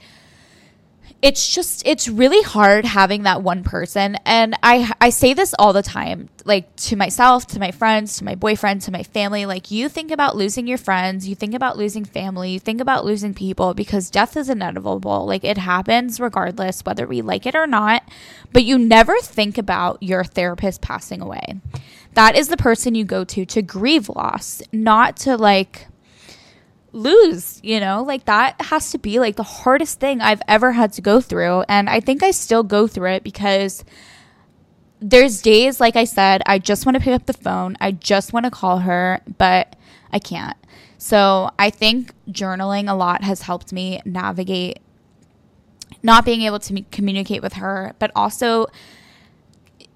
it's 1.21 1.53
just 1.53 1.85
it's 1.85 2.07
really 2.07 2.41
hard 2.41 2.83
having 2.83 3.23
that 3.23 3.43
one 3.43 3.63
person. 3.63 4.17
And 4.25 4.55
i 4.63 4.91
i 4.99 5.09
say 5.09 5.33
this 5.33 5.53
all 5.59 5.73
the 5.73 5.83
time 5.83 6.29
like 6.45 6.75
to 6.75 6.95
myself 6.95 7.45
to 7.47 7.59
my 7.59 7.71
friends 7.71 8.17
to 8.17 8.23
my 8.23 8.33
boyfriend 8.33 8.81
to 8.81 8.91
my 8.91 9.03
family 9.03 9.45
like 9.45 9.69
you 9.69 9.87
think 9.87 10.09
about 10.09 10.35
losing 10.35 10.65
your 10.65 10.79
friends 10.79 11.27
you 11.27 11.35
think 11.35 11.53
about 11.53 11.77
losing 11.77 12.03
family 12.03 12.51
you 12.51 12.59
think 12.59 12.81
about 12.81 13.05
losing 13.05 13.33
people 13.35 13.75
because 13.75 14.09
death 14.09 14.35
is 14.35 14.49
inevitable. 14.49 15.25
Like 15.27 15.43
it 15.43 15.57
happens 15.57 16.19
regardless 16.19 16.81
whether 16.81 17.05
we 17.05 17.21
like 17.21 17.45
it 17.45 17.55
or 17.55 17.67
not 17.67 18.03
but 18.51 18.63
you 18.63 18.77
never 18.77 19.17
think 19.19 19.57
about 19.57 20.01
your 20.01 20.23
therapist 20.23 20.81
passing 20.81 21.21
away 21.21 21.59
that 22.13 22.35
is 22.35 22.47
the 22.49 22.57
person 22.57 22.95
you 22.95 23.05
go 23.05 23.23
to 23.23 23.45
to 23.45 23.61
grieve 23.61 24.09
loss 24.09 24.61
not 24.71 25.15
to 25.17 25.37
like 25.37 25.87
lose, 26.91 27.59
you 27.63 27.79
know? 27.79 28.03
Like 28.03 28.25
that 28.25 28.61
has 28.61 28.91
to 28.91 28.97
be 28.97 29.19
like 29.19 29.35
the 29.35 29.43
hardest 29.43 29.99
thing 29.99 30.21
I've 30.21 30.41
ever 30.47 30.71
had 30.73 30.93
to 30.93 31.01
go 31.01 31.21
through. 31.21 31.63
And 31.69 31.89
I 31.89 31.99
think 31.99 32.23
I 32.23 32.31
still 32.31 32.63
go 32.63 32.87
through 32.87 33.11
it 33.11 33.23
because 33.23 33.83
there's 34.99 35.41
days, 35.41 35.79
like 35.79 35.95
I 35.95 36.03
said, 36.03 36.43
I 36.45 36.59
just 36.59 36.85
want 36.85 36.95
to 36.95 37.01
pick 37.01 37.13
up 37.13 37.25
the 37.25 37.33
phone, 37.33 37.75
I 37.79 37.91
just 37.91 38.33
want 38.33 38.45
to 38.45 38.51
call 38.51 38.79
her, 38.79 39.21
but 39.37 39.75
I 40.11 40.19
can't. 40.19 40.57
So 40.97 41.49
I 41.57 41.71
think 41.71 42.13
journaling 42.29 42.89
a 42.89 42.93
lot 42.93 43.23
has 43.23 43.41
helped 43.41 43.73
me 43.73 44.01
navigate 44.05 44.79
not 46.03 46.25
being 46.25 46.43
able 46.43 46.59
to 46.59 46.83
communicate 46.91 47.41
with 47.41 47.53
her, 47.53 47.95
but 47.99 48.11
also 48.15 48.67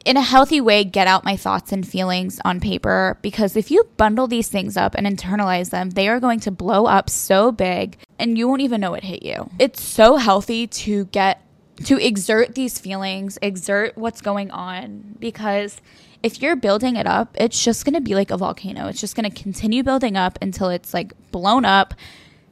in 0.05 0.17
a 0.17 0.21
healthy 0.21 0.61
way 0.61 0.83
get 0.83 1.07
out 1.07 1.25
my 1.25 1.35
thoughts 1.35 1.71
and 1.71 1.85
feelings 1.85 2.39
on 2.45 2.59
paper 2.59 3.17
because 3.23 3.55
if 3.57 3.71
you 3.71 3.89
bundle 3.97 4.27
these 4.27 4.47
things 4.47 4.77
up 4.77 4.93
and 4.95 5.07
internalize 5.07 5.71
them, 5.71 5.89
they 5.89 6.07
are 6.07 6.19
going 6.19 6.39
to 6.41 6.51
blow 6.51 6.85
up 6.85 7.09
so 7.09 7.51
big 7.51 7.97
and 8.19 8.37
you 8.37 8.47
won't 8.47 8.61
even 8.61 8.79
know 8.79 8.93
it 8.93 9.03
hit 9.03 9.23
you. 9.23 9.49
It's 9.59 9.83
so 9.83 10.17
healthy 10.17 10.67
to 10.67 11.05
get 11.05 11.41
to 11.85 11.97
exert 11.97 12.55
these 12.55 12.79
feelings, 12.79 13.37
exert 13.41 13.97
what's 13.97 14.21
going 14.21 14.51
on 14.51 15.15
because 15.19 15.81
if 16.23 16.41
you're 16.41 16.55
building 16.55 16.95
it 16.95 17.07
up, 17.07 17.35
it's 17.39 17.63
just 17.63 17.83
going 17.83 17.93
to 17.93 18.01
be 18.01 18.15
like 18.15 18.31
a 18.31 18.37
volcano. 18.37 18.87
It's 18.87 19.01
just 19.01 19.15
going 19.15 19.29
to 19.29 19.43
continue 19.43 19.83
building 19.83 20.15
up 20.15 20.39
until 20.41 20.69
it's 20.69 20.93
like 20.93 21.13
blown 21.31 21.65
up. 21.65 21.93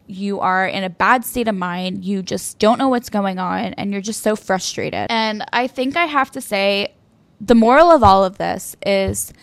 You 0.05 0.41
are 0.41 0.67
in 0.67 0.83
a 0.83 0.89
bad 0.89 1.23
state 1.23 1.47
of 1.47 1.55
mind. 1.55 2.03
You 2.03 2.21
just 2.21 2.59
don't 2.59 2.77
know 2.77 2.89
what's 2.89 3.09
going 3.09 3.39
on 3.39 3.73
and 3.73 3.91
you're 3.91 4.01
just 4.01 4.21
so 4.21 4.35
frustrated. 4.35 5.07
And 5.09 5.45
I 5.53 5.67
think 5.67 5.95
I 5.95 6.05
have 6.05 6.29
to 6.31 6.41
say, 6.41 6.93
the 7.43 7.55
moral 7.55 7.91
of 7.91 8.03
all 8.03 8.23
of 8.23 8.37
this 8.37 8.75
is 8.85 9.33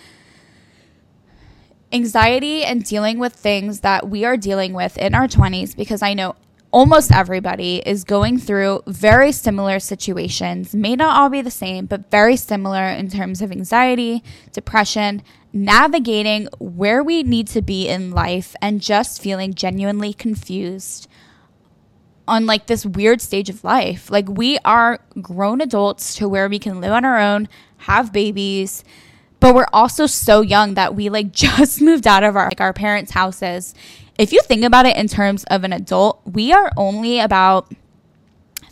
anxiety 1.92 2.64
and 2.64 2.84
dealing 2.84 3.18
with 3.18 3.34
things 3.34 3.80
that 3.80 4.08
we 4.08 4.24
are 4.24 4.36
dealing 4.36 4.72
with 4.72 4.96
in 4.96 5.14
our 5.14 5.26
20s 5.26 5.76
because 5.76 6.02
I 6.02 6.14
know 6.14 6.36
almost 6.72 7.12
everybody 7.12 7.82
is 7.84 8.04
going 8.04 8.38
through 8.38 8.82
very 8.86 9.32
similar 9.32 9.80
situations. 9.80 10.74
May 10.74 10.96
not 10.96 11.16
all 11.16 11.28
be 11.28 11.42
the 11.42 11.50
same, 11.50 11.86
but 11.86 12.10
very 12.10 12.36
similar 12.36 12.84
in 12.84 13.10
terms 13.10 13.42
of 13.42 13.50
anxiety, 13.50 14.22
depression, 14.52 15.22
navigating 15.52 16.48
where 16.58 17.02
we 17.02 17.22
need 17.22 17.48
to 17.48 17.60
be 17.60 17.88
in 17.88 18.12
life, 18.12 18.54
and 18.62 18.80
just 18.80 19.20
feeling 19.20 19.52
genuinely 19.52 20.12
confused 20.12 21.08
on 22.28 22.46
like 22.46 22.66
this 22.66 22.86
weird 22.86 23.20
stage 23.20 23.50
of 23.50 23.64
life. 23.64 24.08
Like 24.08 24.28
we 24.28 24.58
are 24.64 25.00
grown 25.20 25.60
adults 25.60 26.14
to 26.16 26.28
where 26.28 26.48
we 26.48 26.60
can 26.60 26.80
live 26.80 26.92
on 26.92 27.04
our 27.04 27.18
own, 27.18 27.48
have 27.80 28.12
babies, 28.12 28.84
but 29.40 29.54
we're 29.54 29.66
also 29.72 30.06
so 30.06 30.40
young 30.40 30.74
that 30.74 30.94
we 30.94 31.08
like 31.08 31.32
just 31.46 31.80
moved 31.80 32.06
out 32.06 32.22
of 32.22 32.36
our 32.36 32.46
like 32.46 32.60
our 32.60 32.72
parents' 32.72 33.12
houses. 33.12 33.74
If 34.18 34.32
you 34.32 34.42
think 34.42 34.64
about 34.64 34.86
it 34.86 34.96
in 34.96 35.08
terms 35.08 35.44
of 35.44 35.64
an 35.64 35.72
adult, 35.72 36.20
we 36.26 36.52
are 36.52 36.70
only 36.76 37.20
about 37.20 37.72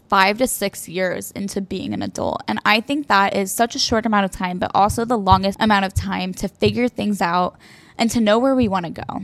five 0.08 0.38
to 0.38 0.46
six 0.46 0.88
years 0.88 1.30
into 1.32 1.60
being 1.60 1.92
an 1.92 2.02
adult. 2.02 2.42
And 2.48 2.58
I 2.64 2.80
think 2.80 3.08
that 3.08 3.34
is 3.34 3.52
such 3.52 3.74
a 3.74 3.78
short 3.78 4.06
amount 4.06 4.24
of 4.24 4.30
time, 4.30 4.58
but 4.58 4.70
also 4.74 5.04
the 5.04 5.18
longest 5.18 5.58
amount 5.60 5.84
of 5.84 5.94
time 5.94 6.32
to 6.34 6.48
figure 6.48 6.88
things 6.88 7.20
out 7.20 7.56
and 7.96 8.10
to 8.10 8.20
know 8.20 8.38
where 8.38 8.54
we 8.54 8.68
want 8.68 8.86
to 8.86 8.90
go. 8.90 9.22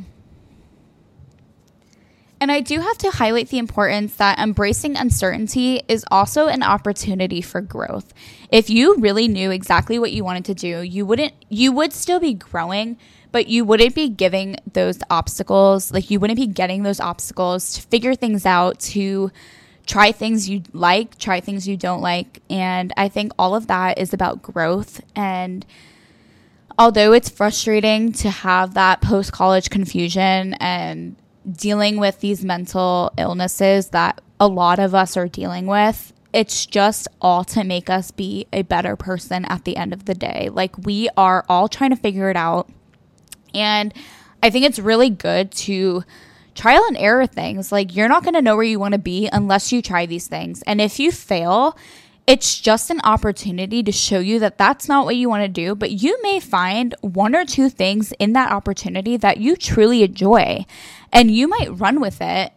And 2.44 2.52
I 2.52 2.60
do 2.60 2.78
have 2.78 2.98
to 2.98 3.10
highlight 3.10 3.48
the 3.48 3.56
importance 3.56 4.16
that 4.16 4.38
embracing 4.38 4.98
uncertainty 4.98 5.80
is 5.88 6.04
also 6.10 6.48
an 6.48 6.62
opportunity 6.62 7.40
for 7.40 7.62
growth. 7.62 8.12
If 8.50 8.68
you 8.68 8.96
really 8.96 9.28
knew 9.28 9.50
exactly 9.50 9.98
what 9.98 10.12
you 10.12 10.24
wanted 10.24 10.44
to 10.44 10.54
do, 10.54 10.82
you 10.82 11.06
wouldn't 11.06 11.32
you 11.48 11.72
would 11.72 11.94
still 11.94 12.20
be 12.20 12.34
growing, 12.34 12.98
but 13.32 13.46
you 13.46 13.64
wouldn't 13.64 13.94
be 13.94 14.10
giving 14.10 14.56
those 14.70 14.98
obstacles, 15.08 15.90
like 15.90 16.10
you 16.10 16.20
wouldn't 16.20 16.38
be 16.38 16.46
getting 16.46 16.82
those 16.82 17.00
obstacles 17.00 17.72
to 17.76 17.80
figure 17.80 18.14
things 18.14 18.44
out, 18.44 18.78
to 18.80 19.32
try 19.86 20.12
things 20.12 20.46
you 20.46 20.64
like, 20.74 21.16
try 21.16 21.40
things 21.40 21.66
you 21.66 21.78
don't 21.78 22.02
like. 22.02 22.42
And 22.50 22.92
I 22.98 23.08
think 23.08 23.32
all 23.38 23.54
of 23.54 23.68
that 23.68 23.96
is 23.96 24.12
about 24.12 24.42
growth 24.42 25.00
and 25.16 25.64
although 26.78 27.14
it's 27.14 27.30
frustrating 27.30 28.12
to 28.12 28.28
have 28.28 28.74
that 28.74 29.00
post 29.00 29.32
college 29.32 29.70
confusion 29.70 30.52
and 30.60 31.16
dealing 31.50 31.98
with 31.98 32.20
these 32.20 32.44
mental 32.44 33.12
illnesses 33.16 33.88
that 33.88 34.20
a 34.40 34.48
lot 34.48 34.78
of 34.78 34.94
us 34.94 35.16
are 35.16 35.28
dealing 35.28 35.66
with, 35.66 36.12
it's 36.32 36.66
just 36.66 37.06
all 37.20 37.44
to 37.44 37.62
make 37.62 37.88
us 37.88 38.10
be 38.10 38.46
a 38.52 38.62
better 38.62 38.96
person 38.96 39.44
at 39.44 39.64
the 39.64 39.76
end 39.76 39.92
of 39.92 40.04
the 40.06 40.14
day. 40.14 40.50
Like 40.52 40.76
we 40.78 41.08
are 41.16 41.44
all 41.48 41.68
trying 41.68 41.90
to 41.90 41.96
figure 41.96 42.28
it 42.28 42.36
out. 42.36 42.68
And 43.54 43.94
I 44.42 44.50
think 44.50 44.64
it's 44.64 44.78
really 44.78 45.10
good 45.10 45.52
to 45.52 46.02
trial 46.54 46.84
and 46.88 46.96
error 46.96 47.26
things. 47.26 47.70
Like 47.70 47.94
you're 47.94 48.08
not 48.08 48.24
going 48.24 48.34
to 48.34 48.42
know 48.42 48.56
where 48.56 48.64
you 48.64 48.80
want 48.80 48.92
to 48.92 48.98
be 48.98 49.28
unless 49.32 49.72
you 49.72 49.80
try 49.80 50.06
these 50.06 50.26
things. 50.26 50.62
And 50.62 50.80
if 50.80 50.98
you 50.98 51.12
fail, 51.12 51.76
it's 52.26 52.58
just 52.58 52.90
an 52.90 53.00
opportunity 53.04 53.82
to 53.82 53.92
show 53.92 54.18
you 54.18 54.38
that 54.40 54.56
that's 54.58 54.88
not 54.88 55.04
what 55.04 55.16
you 55.16 55.28
want 55.28 55.42
to 55.42 55.48
do, 55.48 55.74
but 55.74 55.90
you 55.90 56.18
may 56.22 56.40
find 56.40 56.94
one 57.02 57.34
or 57.34 57.44
two 57.44 57.68
things 57.68 58.12
in 58.18 58.32
that 58.32 58.50
opportunity 58.50 59.16
that 59.18 59.38
you 59.38 59.56
truly 59.56 60.02
enjoy 60.02 60.64
and 61.12 61.30
you 61.30 61.48
might 61.48 61.78
run 61.78 62.00
with 62.00 62.20
it 62.20 62.52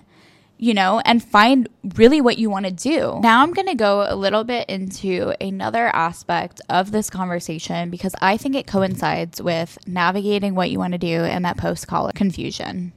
you 0.57 0.73
know, 0.73 1.01
and 1.05 1.23
find 1.23 1.69
really 1.95 2.19
what 2.19 2.37
you 2.37 2.49
want 2.49 2.65
to 2.65 2.71
do. 2.71 3.19
Now, 3.21 3.43
I'm 3.43 3.53
going 3.53 3.67
to 3.67 3.75
go 3.75 4.05
a 4.07 4.15
little 4.15 4.43
bit 4.43 4.67
into 4.69 5.33
another 5.39 5.87
aspect 5.87 6.61
of 6.69 6.91
this 6.91 7.09
conversation 7.09 7.89
because 7.89 8.15
I 8.21 8.37
think 8.37 8.55
it 8.55 8.67
coincides 8.67 9.41
with 9.41 9.77
navigating 9.85 10.55
what 10.55 10.71
you 10.71 10.79
want 10.79 10.93
to 10.93 10.97
do 10.97 11.23
in 11.23 11.43
that 11.43 11.57
post 11.57 11.87
college 11.87 12.15
confusion. 12.15 12.93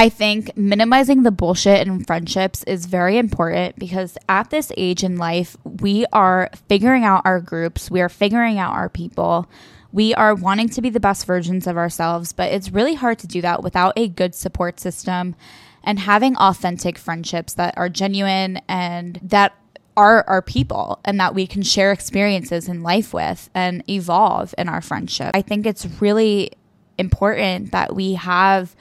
I 0.00 0.08
think 0.08 0.56
minimizing 0.56 1.24
the 1.24 1.30
bullshit 1.30 1.86
in 1.86 2.04
friendships 2.06 2.64
is 2.64 2.86
very 2.86 3.18
important 3.18 3.78
because 3.78 4.16
at 4.30 4.48
this 4.48 4.72
age 4.78 5.04
in 5.04 5.18
life, 5.18 5.58
we 5.62 6.06
are 6.10 6.48
figuring 6.70 7.04
out 7.04 7.20
our 7.26 7.38
groups, 7.38 7.90
we 7.90 8.00
are 8.00 8.08
figuring 8.08 8.58
out 8.58 8.72
our 8.72 8.88
people. 8.88 9.46
We 9.92 10.14
are 10.14 10.34
wanting 10.34 10.70
to 10.70 10.80
be 10.80 10.88
the 10.88 11.00
best 11.00 11.26
versions 11.26 11.66
of 11.66 11.76
ourselves, 11.76 12.32
but 12.32 12.50
it's 12.50 12.70
really 12.70 12.94
hard 12.94 13.18
to 13.18 13.26
do 13.26 13.42
that 13.42 13.62
without 13.62 13.92
a 13.94 14.08
good 14.08 14.34
support 14.34 14.80
system 14.80 15.36
and 15.84 15.98
having 15.98 16.34
authentic 16.36 16.96
friendships 16.96 17.52
that 17.54 17.76
are 17.76 17.90
genuine 17.90 18.62
and 18.68 19.20
that 19.22 19.54
are 19.98 20.24
our 20.26 20.40
people 20.40 20.98
and 21.04 21.20
that 21.20 21.34
we 21.34 21.46
can 21.46 21.60
share 21.60 21.92
experiences 21.92 22.70
in 22.70 22.82
life 22.82 23.12
with 23.12 23.50
and 23.54 23.84
evolve 23.86 24.54
in 24.56 24.66
our 24.66 24.80
friendship. 24.80 25.32
I 25.34 25.42
think 25.42 25.66
it's 25.66 25.84
really 26.00 26.52
important 26.96 27.72
that 27.72 27.94
we 27.94 28.14
have 28.14 28.74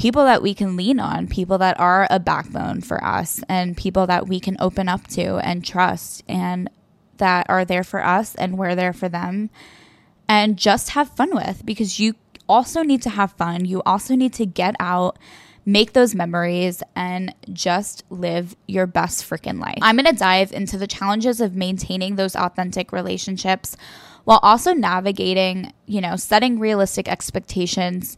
people 0.00 0.24
that 0.24 0.40
we 0.40 0.54
can 0.54 0.78
lean 0.78 0.98
on, 0.98 1.26
people 1.26 1.58
that 1.58 1.78
are 1.78 2.06
a 2.08 2.18
backbone 2.18 2.80
for 2.80 3.04
us, 3.04 3.42
and 3.50 3.76
people 3.76 4.06
that 4.06 4.26
we 4.26 4.40
can 4.40 4.56
open 4.58 4.88
up 4.88 5.06
to 5.06 5.36
and 5.44 5.62
trust 5.62 6.22
and 6.26 6.70
that 7.18 7.44
are 7.50 7.66
there 7.66 7.84
for 7.84 8.02
us 8.02 8.34
and 8.36 8.56
we're 8.56 8.74
there 8.74 8.94
for 8.94 9.10
them 9.10 9.50
and 10.26 10.56
just 10.56 10.90
have 10.90 11.10
fun 11.10 11.34
with 11.34 11.66
because 11.66 12.00
you 12.00 12.14
also 12.48 12.82
need 12.82 13.02
to 13.02 13.10
have 13.10 13.32
fun. 13.32 13.66
You 13.66 13.82
also 13.84 14.14
need 14.14 14.32
to 14.34 14.46
get 14.46 14.74
out, 14.80 15.18
make 15.66 15.92
those 15.92 16.14
memories, 16.14 16.82
and 16.96 17.34
just 17.52 18.02
live 18.08 18.56
your 18.66 18.86
best 18.86 19.28
freaking 19.28 19.60
life. 19.60 19.80
I'm 19.82 19.96
gonna 19.96 20.14
dive 20.14 20.50
into 20.50 20.78
the 20.78 20.86
challenges 20.86 21.42
of 21.42 21.54
maintaining 21.54 22.16
those 22.16 22.34
authentic 22.34 22.90
relationships 22.90 23.76
while 24.24 24.40
also 24.42 24.72
navigating, 24.72 25.74
you 25.84 26.00
know, 26.00 26.16
setting 26.16 26.58
realistic 26.58 27.06
expectations, 27.06 28.16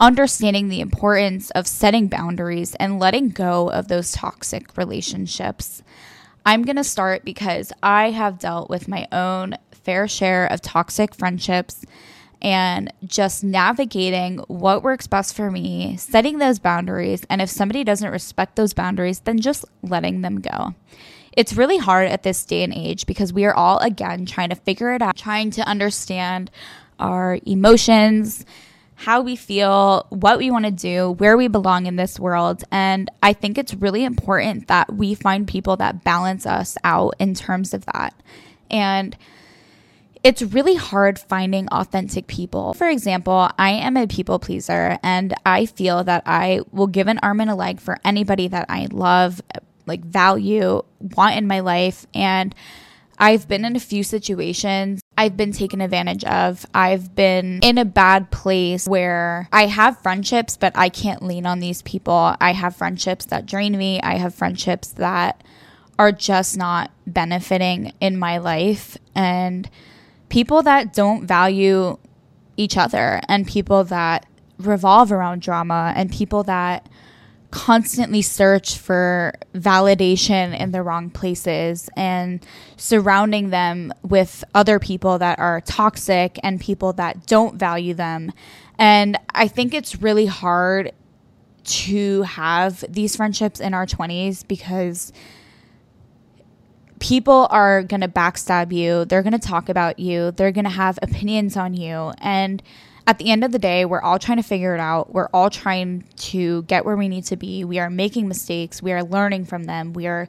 understanding 0.00 0.68
the 0.68 0.80
importance 0.80 1.50
of 1.50 1.66
setting 1.66 2.08
boundaries, 2.08 2.74
and 2.76 2.98
letting 2.98 3.28
go 3.28 3.70
of 3.70 3.88
those 3.88 4.12
toxic 4.12 4.76
relationships. 4.76 5.82
I'm 6.44 6.62
gonna 6.62 6.84
start 6.84 7.24
because 7.24 7.72
I 7.82 8.10
have 8.10 8.38
dealt 8.38 8.70
with 8.70 8.88
my 8.88 9.06
own 9.12 9.56
fair 9.72 10.08
share 10.08 10.46
of 10.46 10.62
toxic 10.62 11.14
friendships 11.14 11.84
and 12.42 12.92
just 13.04 13.44
navigating 13.44 14.38
what 14.48 14.82
works 14.82 15.06
best 15.06 15.36
for 15.36 15.50
me, 15.50 15.96
setting 15.98 16.38
those 16.38 16.58
boundaries. 16.58 17.22
And 17.28 17.42
if 17.42 17.50
somebody 17.50 17.84
doesn't 17.84 18.10
respect 18.10 18.56
those 18.56 18.72
boundaries, 18.72 19.20
then 19.20 19.38
just 19.38 19.66
letting 19.82 20.22
them 20.22 20.40
go. 20.40 20.74
It's 21.32 21.52
really 21.52 21.76
hard 21.76 22.08
at 22.08 22.22
this 22.22 22.44
day 22.44 22.64
and 22.64 22.72
age 22.72 23.06
because 23.06 23.32
we 23.32 23.44
are 23.44 23.54
all, 23.54 23.78
again, 23.78 24.26
trying 24.26 24.48
to 24.48 24.56
figure 24.56 24.92
it 24.94 25.02
out, 25.02 25.16
trying 25.16 25.50
to 25.52 25.62
understand 25.62 26.50
our 26.98 27.38
emotions, 27.46 28.44
how 29.00 29.22
we 29.22 29.34
feel, 29.34 30.06
what 30.10 30.36
we 30.36 30.50
want 30.50 30.66
to 30.66 30.70
do, 30.70 31.12
where 31.12 31.34
we 31.34 31.48
belong 31.48 31.86
in 31.86 31.96
this 31.96 32.20
world. 32.20 32.62
And 32.70 33.10
I 33.22 33.32
think 33.32 33.56
it's 33.56 33.72
really 33.72 34.04
important 34.04 34.68
that 34.68 34.92
we 34.92 35.14
find 35.14 35.48
people 35.48 35.74
that 35.78 36.04
balance 36.04 36.44
us 36.44 36.76
out 36.84 37.14
in 37.18 37.32
terms 37.32 37.72
of 37.72 37.86
that. 37.86 38.12
And 38.70 39.16
it's 40.22 40.42
really 40.42 40.74
hard 40.74 41.18
finding 41.18 41.66
authentic 41.68 42.26
people. 42.26 42.74
For 42.74 42.90
example, 42.90 43.50
I 43.58 43.70
am 43.70 43.96
a 43.96 44.06
people 44.06 44.38
pleaser 44.38 44.98
and 45.02 45.32
I 45.46 45.64
feel 45.64 46.04
that 46.04 46.22
I 46.26 46.60
will 46.70 46.86
give 46.86 47.06
an 47.06 47.20
arm 47.22 47.40
and 47.40 47.48
a 47.48 47.54
leg 47.54 47.80
for 47.80 47.98
anybody 48.04 48.48
that 48.48 48.66
I 48.68 48.86
love, 48.90 49.40
like 49.86 50.04
value, 50.04 50.82
want 51.16 51.38
in 51.38 51.46
my 51.46 51.60
life. 51.60 52.06
And 52.12 52.54
I've 53.20 53.46
been 53.46 53.64
in 53.64 53.76
a 53.76 53.80
few 53.80 54.02
situations 54.02 55.00
I've 55.20 55.36
been 55.36 55.52
taken 55.52 55.82
advantage 55.82 56.24
of. 56.24 56.64
I've 56.72 57.14
been 57.14 57.60
in 57.62 57.76
a 57.76 57.84
bad 57.84 58.30
place 58.30 58.88
where 58.88 59.50
I 59.52 59.66
have 59.66 60.00
friendships, 60.00 60.56
but 60.56 60.72
I 60.74 60.88
can't 60.88 61.22
lean 61.22 61.44
on 61.44 61.60
these 61.60 61.82
people. 61.82 62.34
I 62.40 62.54
have 62.54 62.74
friendships 62.74 63.26
that 63.26 63.44
drain 63.44 63.76
me. 63.76 64.00
I 64.00 64.14
have 64.14 64.34
friendships 64.34 64.88
that 64.92 65.44
are 65.98 66.10
just 66.10 66.56
not 66.56 66.90
benefiting 67.06 67.92
in 68.00 68.16
my 68.16 68.38
life. 68.38 68.96
And 69.14 69.68
people 70.30 70.62
that 70.62 70.94
don't 70.94 71.26
value 71.26 71.98
each 72.56 72.78
other 72.78 73.20
and 73.28 73.46
people 73.46 73.84
that 73.84 74.24
revolve 74.56 75.12
around 75.12 75.42
drama 75.42 75.92
and 75.94 76.10
people 76.10 76.44
that 76.44 76.88
constantly 77.50 78.22
search 78.22 78.78
for 78.78 79.34
validation 79.54 80.58
in 80.58 80.72
the 80.72 80.82
wrong 80.82 81.10
places 81.10 81.90
and 81.96 82.44
surrounding 82.76 83.50
them 83.50 83.92
with 84.02 84.44
other 84.54 84.78
people 84.78 85.18
that 85.18 85.38
are 85.38 85.60
toxic 85.62 86.38
and 86.42 86.60
people 86.60 86.92
that 86.94 87.26
don't 87.26 87.56
value 87.56 87.94
them. 87.94 88.32
And 88.78 89.18
I 89.34 89.48
think 89.48 89.74
it's 89.74 90.00
really 90.00 90.26
hard 90.26 90.92
to 91.64 92.22
have 92.22 92.84
these 92.88 93.16
friendships 93.16 93.60
in 93.60 93.74
our 93.74 93.86
20s 93.86 94.46
because 94.46 95.12
people 97.00 97.48
are 97.50 97.82
going 97.82 98.00
to 98.00 98.08
backstab 98.08 98.72
you. 98.72 99.04
They're 99.04 99.22
going 99.22 99.32
to 99.32 99.38
talk 99.38 99.68
about 99.68 99.98
you. 99.98 100.30
They're 100.30 100.52
going 100.52 100.64
to 100.64 100.70
have 100.70 100.98
opinions 101.02 101.56
on 101.56 101.74
you. 101.74 102.12
And 102.18 102.62
at 103.10 103.18
the 103.18 103.30
end 103.30 103.42
of 103.42 103.50
the 103.50 103.58
day, 103.58 103.84
we're 103.84 104.00
all 104.00 104.20
trying 104.20 104.36
to 104.36 104.42
figure 104.44 104.72
it 104.72 104.78
out. 104.78 105.12
We're 105.12 105.26
all 105.34 105.50
trying 105.50 106.04
to 106.30 106.62
get 106.62 106.84
where 106.84 106.94
we 106.94 107.08
need 107.08 107.24
to 107.24 107.36
be. 107.36 107.64
We 107.64 107.80
are 107.80 107.90
making 107.90 108.28
mistakes. 108.28 108.80
We 108.80 108.92
are 108.92 109.02
learning 109.02 109.46
from 109.46 109.64
them. 109.64 109.94
We 109.94 110.06
are 110.06 110.28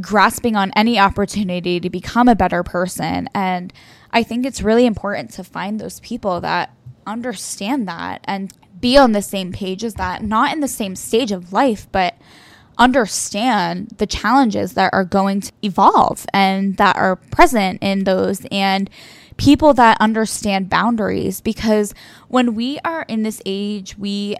grasping 0.00 0.54
on 0.54 0.70
any 0.76 0.96
opportunity 0.96 1.80
to 1.80 1.90
become 1.90 2.28
a 2.28 2.36
better 2.36 2.62
person. 2.62 3.28
And 3.34 3.72
I 4.12 4.22
think 4.22 4.46
it's 4.46 4.62
really 4.62 4.86
important 4.86 5.32
to 5.32 5.42
find 5.42 5.80
those 5.80 5.98
people 5.98 6.40
that 6.42 6.72
understand 7.04 7.88
that 7.88 8.20
and 8.22 8.52
be 8.78 8.96
on 8.96 9.10
the 9.10 9.20
same 9.20 9.50
page 9.50 9.82
as 9.82 9.94
that, 9.94 10.22
not 10.22 10.52
in 10.52 10.60
the 10.60 10.68
same 10.68 10.94
stage 10.94 11.32
of 11.32 11.52
life, 11.52 11.88
but 11.90 12.14
understand 12.78 13.88
the 13.98 14.06
challenges 14.06 14.74
that 14.74 14.94
are 14.94 15.04
going 15.04 15.40
to 15.40 15.52
evolve 15.64 16.26
and 16.32 16.76
that 16.76 16.94
are 16.94 17.16
present 17.16 17.82
in 17.82 18.04
those 18.04 18.46
and 18.52 18.88
people 19.38 19.72
that 19.72 19.96
understand 20.00 20.68
boundaries 20.68 21.40
because 21.40 21.94
when 22.28 22.54
we 22.54 22.78
are 22.84 23.02
in 23.08 23.22
this 23.22 23.40
age 23.46 23.96
we 23.96 24.36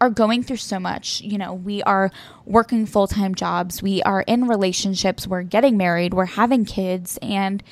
are 0.00 0.10
going 0.10 0.42
through 0.42 0.56
so 0.56 0.78
much 0.78 1.20
you 1.22 1.38
know 1.38 1.52
we 1.52 1.82
are 1.82 2.10
working 2.44 2.86
full-time 2.86 3.34
jobs 3.34 3.82
we 3.82 4.02
are 4.02 4.20
in 4.22 4.46
relationships 4.46 5.26
we're 5.26 5.42
getting 5.42 5.76
married 5.76 6.14
we're 6.14 6.26
having 6.26 6.64
kids 6.64 7.18
and 7.22 7.62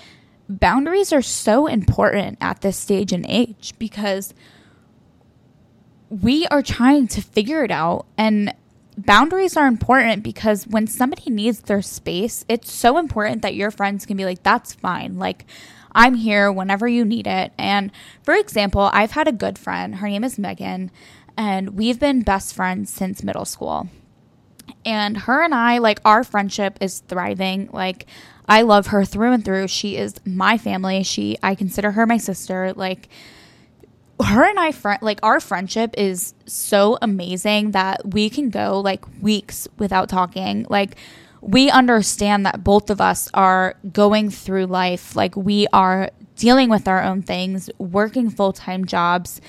boundaries 0.49 1.13
are 1.13 1.23
so 1.23 1.67
important 1.67 2.37
at 2.41 2.61
this 2.63 2.77
stage 2.77 3.13
and 3.13 3.25
age 3.29 3.75
because 3.79 4.35
we 6.09 6.47
are 6.49 6.63
trying 6.63 7.07
to 7.07 7.21
figure 7.21 7.63
it 7.63 7.71
out 7.71 8.07
and 8.19 8.53
boundaries 8.97 9.57
are 9.57 9.67
important 9.67 10.23
because 10.23 10.67
when 10.67 10.87
somebody 10.87 11.31
needs 11.31 11.61
their 11.61 11.83
space, 11.83 12.45
it's 12.49 12.73
so 12.73 12.99
important 12.99 13.43
that 13.43 13.55
your 13.55 13.71
friends 13.71 14.07
can 14.07 14.17
be 14.17 14.25
like, 14.25 14.43
that's 14.43 14.75
fine. 14.75 15.19
Like, 15.19 15.47
I'm 15.93 16.15
here 16.15 16.51
whenever 16.51 16.89
you 16.89 17.05
need 17.05 17.27
it. 17.27 17.53
And 17.59 17.91
for 18.23 18.35
example, 18.35 18.91
I've 18.93 19.13
had 19.13 19.29
a 19.29 19.33
good 19.33 19.59
friend. 19.59 19.97
Her 19.97 20.09
name 20.09 20.25
is 20.25 20.39
Megan, 20.39 20.91
and 21.37 21.71
we've 21.71 21.99
been 21.99 22.23
best 22.23 22.55
friends 22.55 22.91
since 22.91 23.23
middle 23.23 23.45
school. 23.45 23.89
And 24.85 25.17
her 25.17 25.43
and 25.43 25.55
I, 25.55 25.79
like, 25.79 26.01
our 26.05 26.25
friendship 26.25 26.79
is 26.81 27.01
thriving. 27.01 27.69
Like, 27.73 28.07
I 28.49 28.63
love 28.63 28.89
her 28.89 29.05
through 29.05 29.33
and 29.33 29.45
through. 29.45 29.69
She 29.69 29.97
is 29.97 30.15
my 30.25 30.59
family. 30.59 31.03
She, 31.03 31.37
I 31.43 31.55
consider 31.55 31.93
her 31.93 32.07
my 32.07 32.19
sister. 32.19 32.73
Like, 32.75 33.09
her 34.23 34.45
and 34.45 34.59
I 34.59 34.73
friend 34.73 35.01
like 35.03 35.21
our 35.23 35.41
friendship 35.41 35.95
is 35.97 36.35
so 36.47 36.99
amazing 37.01 37.71
that 37.73 38.13
we 38.13 38.29
can 38.31 38.51
go 38.51 38.81
like 38.81 39.05
weeks 39.23 39.69
without 39.79 40.09
talking. 40.09 40.67
Like 40.69 40.97
we 41.41 41.71
understand 41.71 42.45
that 42.47 42.63
both 42.63 42.91
of 42.91 43.01
us 43.01 43.29
are 43.33 43.75
going 43.93 44.31
through 44.31 44.67
life 44.67 45.17
like 45.17 45.37
we 45.37 45.67
are 45.73 46.11
dealing 46.37 46.71
with 46.71 46.89
our 46.89 47.03
own 47.03 47.23
things, 47.23 47.71
working 47.79 48.31
full-time 48.31 48.85
jobs. 48.85 49.41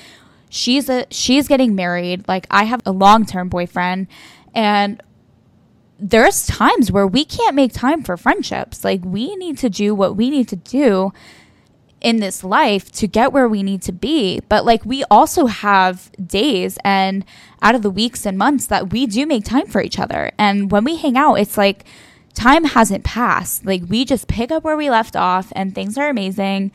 She's 0.49 0.89
a 0.89 1.06
she's 1.10 1.47
getting 1.47 1.75
married. 1.75 2.27
Like 2.27 2.47
I 2.51 2.65
have 2.65 2.82
a 2.86 2.91
long-term 2.91 3.49
boyfriend 3.49 4.08
and 4.54 5.01
there's 5.99 6.47
times 6.47 6.91
where 6.91 7.08
we 7.08 7.23
can't 7.23 7.56
make 7.56 7.71
time 7.73 8.04
for 8.04 8.17
friendships. 8.17 8.84
Like 8.84 9.01
we 9.06 9.36
need 9.36 9.58
to 9.60 9.69
do 9.69 9.93
what 9.93 10.15
we 10.15 10.30
need 10.30 10.47
to 10.49 10.56
do 10.56 11.13
in 12.01 12.17
this 12.17 12.43
life 12.43 12.91
to 12.91 13.07
get 13.07 13.31
where 13.31 13.47
we 13.47 13.63
need 13.63 13.81
to 13.83 13.91
be. 13.91 14.41
But 14.49 14.65
like 14.65 14.83
we 14.85 15.03
also 15.05 15.45
have 15.45 16.11
days 16.25 16.77
and 16.83 17.23
out 17.61 17.75
of 17.75 17.83
the 17.83 17.89
weeks 17.89 18.25
and 18.25 18.37
months 18.37 18.67
that 18.67 18.91
we 18.91 19.05
do 19.05 19.25
make 19.25 19.45
time 19.45 19.67
for 19.67 19.81
each 19.81 19.99
other. 19.99 20.31
And 20.37 20.71
when 20.71 20.83
we 20.83 20.97
hang 20.97 21.15
out, 21.15 21.35
it's 21.35 21.57
like 21.57 21.85
time 22.33 22.63
hasn't 22.63 23.03
passed. 23.03 23.65
Like 23.65 23.83
we 23.87 24.03
just 24.03 24.27
pick 24.27 24.51
up 24.51 24.63
where 24.63 24.77
we 24.77 24.89
left 24.89 25.15
off 25.15 25.53
and 25.55 25.73
things 25.73 25.97
are 25.97 26.09
amazing. 26.09 26.71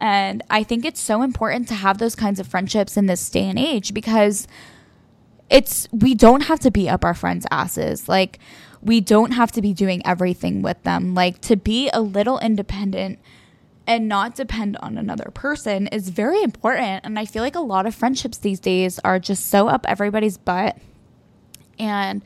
And 0.00 0.42
I 0.48 0.62
think 0.62 0.84
it's 0.84 1.00
so 1.00 1.22
important 1.22 1.68
to 1.68 1.74
have 1.74 1.98
those 1.98 2.14
kinds 2.14 2.40
of 2.40 2.46
friendships 2.46 2.96
in 2.96 3.06
this 3.06 3.28
day 3.28 3.44
and 3.44 3.58
age 3.58 3.92
because 3.92 4.48
it's 5.50 5.88
we 5.92 6.14
don't 6.14 6.42
have 6.42 6.60
to 6.60 6.70
be 6.70 6.88
up 6.88 7.04
our 7.04 7.12
friends' 7.12 7.46
asses. 7.50 8.08
Like 8.08 8.38
we 8.80 9.02
don't 9.02 9.32
have 9.32 9.52
to 9.52 9.60
be 9.60 9.74
doing 9.74 10.04
everything 10.06 10.62
with 10.62 10.82
them. 10.84 11.14
Like 11.14 11.42
to 11.42 11.56
be 11.56 11.90
a 11.90 12.00
little 12.00 12.38
independent 12.38 13.18
and 13.90 14.06
not 14.06 14.36
depend 14.36 14.76
on 14.76 14.96
another 14.96 15.32
person 15.34 15.88
is 15.88 16.10
very 16.10 16.40
important. 16.44 17.04
And 17.04 17.18
I 17.18 17.24
feel 17.24 17.42
like 17.42 17.56
a 17.56 17.60
lot 17.60 17.86
of 17.86 17.94
friendships 17.94 18.38
these 18.38 18.60
days 18.60 19.00
are 19.00 19.18
just 19.18 19.48
so 19.48 19.66
up 19.66 19.84
everybody's 19.88 20.38
butt. 20.38 20.78
And, 21.76 22.22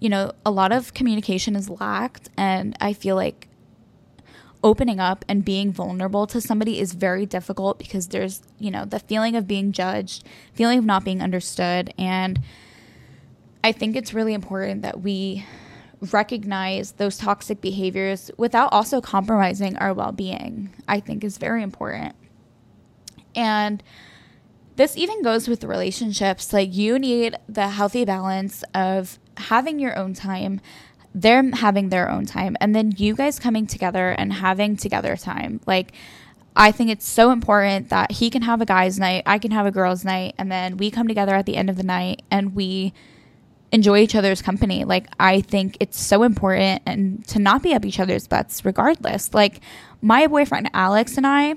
you 0.00 0.08
know, 0.08 0.32
a 0.46 0.50
lot 0.50 0.72
of 0.72 0.94
communication 0.94 1.54
is 1.54 1.68
lacked. 1.68 2.30
And 2.38 2.74
I 2.80 2.94
feel 2.94 3.14
like 3.14 3.46
opening 4.64 4.98
up 4.98 5.22
and 5.28 5.44
being 5.44 5.70
vulnerable 5.70 6.26
to 6.28 6.40
somebody 6.40 6.80
is 6.80 6.94
very 6.94 7.26
difficult 7.26 7.78
because 7.78 8.08
there's, 8.08 8.40
you 8.58 8.70
know, 8.70 8.86
the 8.86 8.98
feeling 8.98 9.36
of 9.36 9.46
being 9.46 9.72
judged, 9.72 10.24
feeling 10.54 10.78
of 10.78 10.86
not 10.86 11.04
being 11.04 11.20
understood. 11.20 11.92
And 11.98 12.40
I 13.62 13.72
think 13.72 13.96
it's 13.96 14.14
really 14.14 14.32
important 14.32 14.80
that 14.80 15.02
we 15.02 15.44
recognize 16.00 16.92
those 16.92 17.16
toxic 17.16 17.60
behaviors 17.60 18.30
without 18.36 18.72
also 18.72 19.00
compromising 19.00 19.76
our 19.76 19.94
well 19.94 20.12
being, 20.12 20.74
I 20.86 21.00
think 21.00 21.24
is 21.24 21.38
very 21.38 21.62
important. 21.62 22.14
And 23.34 23.82
this 24.76 24.96
even 24.96 25.22
goes 25.22 25.48
with 25.48 25.64
relationships. 25.64 26.52
Like, 26.52 26.74
you 26.74 26.98
need 26.98 27.36
the 27.48 27.68
healthy 27.68 28.04
balance 28.04 28.62
of 28.74 29.18
having 29.36 29.78
your 29.78 29.96
own 29.96 30.14
time, 30.14 30.60
them 31.14 31.52
having 31.52 31.88
their 31.88 32.10
own 32.10 32.26
time, 32.26 32.56
and 32.60 32.74
then 32.74 32.92
you 32.96 33.14
guys 33.14 33.38
coming 33.38 33.66
together 33.66 34.10
and 34.10 34.34
having 34.34 34.76
together 34.76 35.16
time. 35.16 35.60
Like, 35.66 35.92
I 36.54 36.72
think 36.72 36.90
it's 36.90 37.06
so 37.06 37.30
important 37.30 37.90
that 37.90 38.12
he 38.12 38.30
can 38.30 38.42
have 38.42 38.62
a 38.62 38.66
guy's 38.66 38.98
night, 38.98 39.22
I 39.26 39.38
can 39.38 39.50
have 39.50 39.66
a 39.66 39.70
girl's 39.70 40.04
night, 40.04 40.34
and 40.38 40.50
then 40.50 40.78
we 40.78 40.90
come 40.90 41.06
together 41.06 41.34
at 41.34 41.44
the 41.44 41.56
end 41.56 41.68
of 41.68 41.76
the 41.76 41.82
night 41.82 42.22
and 42.30 42.54
we 42.54 42.94
enjoy 43.72 43.98
each 43.98 44.14
other's 44.14 44.42
company. 44.42 44.84
Like 44.84 45.08
I 45.18 45.40
think 45.40 45.76
it's 45.80 46.00
so 46.00 46.22
important 46.22 46.82
and 46.86 47.26
to 47.28 47.38
not 47.38 47.62
be 47.62 47.74
up 47.74 47.84
each 47.84 48.00
other's 48.00 48.26
butts 48.26 48.64
regardless. 48.64 49.34
Like 49.34 49.60
my 50.00 50.26
boyfriend 50.26 50.70
Alex 50.72 51.16
and 51.16 51.26
I 51.26 51.56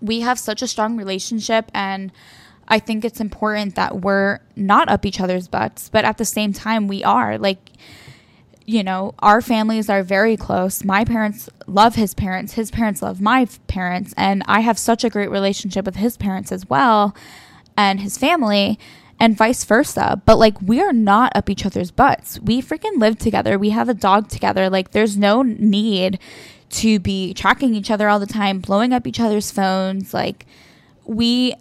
we 0.00 0.20
have 0.20 0.38
such 0.38 0.62
a 0.62 0.66
strong 0.66 0.96
relationship 0.96 1.70
and 1.74 2.12
I 2.68 2.78
think 2.78 3.04
it's 3.04 3.20
important 3.20 3.74
that 3.74 4.00
we're 4.00 4.40
not 4.56 4.88
up 4.88 5.04
each 5.04 5.20
other's 5.20 5.48
butts, 5.48 5.88
but 5.88 6.04
at 6.04 6.16
the 6.16 6.24
same 6.24 6.52
time 6.52 6.88
we 6.88 7.02
are. 7.04 7.38
Like 7.38 7.70
you 8.66 8.82
know, 8.82 9.14
our 9.18 9.42
families 9.42 9.90
are 9.90 10.02
very 10.02 10.38
close. 10.38 10.84
My 10.84 11.04
parents 11.04 11.50
love 11.66 11.96
his 11.96 12.14
parents, 12.14 12.54
his 12.54 12.70
parents 12.70 13.02
love 13.02 13.20
my 13.20 13.46
parents, 13.66 14.14
and 14.16 14.42
I 14.46 14.60
have 14.60 14.78
such 14.78 15.04
a 15.04 15.10
great 15.10 15.30
relationship 15.30 15.84
with 15.84 15.96
his 15.96 16.16
parents 16.16 16.50
as 16.50 16.70
well 16.70 17.14
and 17.76 18.00
his 18.00 18.16
family 18.18 18.78
and 19.24 19.38
vice 19.38 19.64
versa. 19.64 20.20
But 20.26 20.38
like 20.38 20.60
we 20.60 20.82
are 20.82 20.92
not 20.92 21.32
up 21.34 21.48
each 21.48 21.64
other's 21.64 21.90
butts. 21.90 22.38
We 22.40 22.60
freaking 22.60 22.98
live 22.98 23.18
together. 23.18 23.58
We 23.58 23.70
have 23.70 23.88
a 23.88 23.94
dog 23.94 24.28
together. 24.28 24.68
Like 24.68 24.90
there's 24.90 25.16
no 25.16 25.40
need 25.40 26.18
to 26.70 26.98
be 26.98 27.32
tracking 27.32 27.74
each 27.74 27.90
other 27.90 28.10
all 28.10 28.20
the 28.20 28.26
time, 28.26 28.58
blowing 28.58 28.92
up 28.92 29.06
each 29.06 29.20
other's 29.20 29.50
phones. 29.50 30.12
Like 30.12 30.44
we 31.06 31.54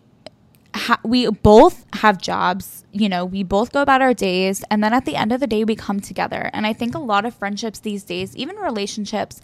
ha- 0.75 0.99
we 1.05 1.29
both 1.29 1.85
have 1.93 2.17
jobs, 2.21 2.83
you 2.91 3.07
know, 3.07 3.23
we 3.23 3.43
both 3.43 3.71
go 3.71 3.81
about 3.81 4.01
our 4.01 4.13
days 4.13 4.65
and 4.69 4.83
then 4.83 4.93
at 4.93 5.05
the 5.05 5.15
end 5.15 5.31
of 5.31 5.39
the 5.39 5.47
day 5.47 5.63
we 5.63 5.77
come 5.77 6.01
together. 6.01 6.49
And 6.51 6.67
I 6.67 6.73
think 6.73 6.93
a 6.93 6.99
lot 6.99 7.23
of 7.23 7.33
friendships 7.33 7.79
these 7.79 8.03
days, 8.03 8.35
even 8.35 8.57
relationships, 8.57 9.39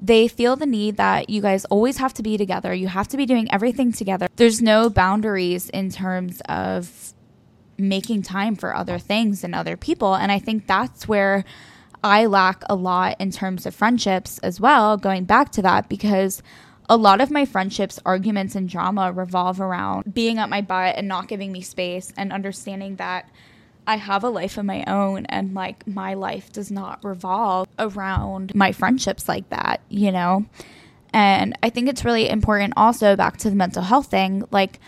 they 0.00 0.28
feel 0.28 0.54
the 0.54 0.66
need 0.66 0.96
that 0.96 1.28
you 1.28 1.42
guys 1.42 1.64
always 1.64 1.96
have 1.96 2.14
to 2.14 2.22
be 2.22 2.38
together. 2.38 2.72
You 2.72 2.86
have 2.86 3.08
to 3.08 3.16
be 3.16 3.26
doing 3.26 3.52
everything 3.52 3.90
together. 3.90 4.28
There's 4.36 4.62
no 4.62 4.88
boundaries 4.88 5.68
in 5.70 5.90
terms 5.90 6.40
of 6.48 7.14
making 7.78 8.22
time 8.22 8.56
for 8.56 8.74
other 8.74 8.98
things 8.98 9.44
and 9.44 9.54
other 9.54 9.76
people. 9.76 10.14
And 10.14 10.32
I 10.32 10.38
think 10.38 10.66
that's 10.66 11.06
where 11.06 11.44
I 12.02 12.26
lack 12.26 12.62
a 12.68 12.74
lot 12.74 13.16
in 13.20 13.30
terms 13.30 13.66
of 13.66 13.74
friendships 13.74 14.38
as 14.38 14.60
well, 14.60 14.96
going 14.96 15.24
back 15.24 15.50
to 15.52 15.62
that, 15.62 15.88
because 15.88 16.42
a 16.88 16.96
lot 16.96 17.20
of 17.20 17.30
my 17.30 17.44
friendships, 17.44 18.00
arguments, 18.04 18.54
and 18.54 18.68
drama 18.68 19.12
revolve 19.12 19.60
around 19.60 20.14
being 20.14 20.38
at 20.38 20.48
my 20.48 20.60
butt 20.60 20.96
and 20.96 21.06
not 21.06 21.28
giving 21.28 21.52
me 21.52 21.60
space 21.60 22.12
and 22.16 22.32
understanding 22.32 22.96
that 22.96 23.28
I 23.86 23.96
have 23.96 24.22
a 24.22 24.28
life 24.28 24.58
of 24.58 24.64
my 24.64 24.84
own 24.86 25.26
and 25.26 25.54
like 25.54 25.86
my 25.86 26.14
life 26.14 26.52
does 26.52 26.70
not 26.70 27.02
revolve 27.04 27.68
around 27.78 28.54
my 28.54 28.72
friendships 28.72 29.28
like 29.28 29.48
that, 29.50 29.80
you 29.88 30.12
know? 30.12 30.46
And 31.12 31.58
I 31.62 31.70
think 31.70 31.88
it's 31.88 32.04
really 32.04 32.28
important 32.28 32.74
also 32.76 33.16
back 33.16 33.38
to 33.38 33.50
the 33.50 33.56
mental 33.56 33.82
health 33.82 34.06
thing. 34.06 34.44
Like, 34.50 34.78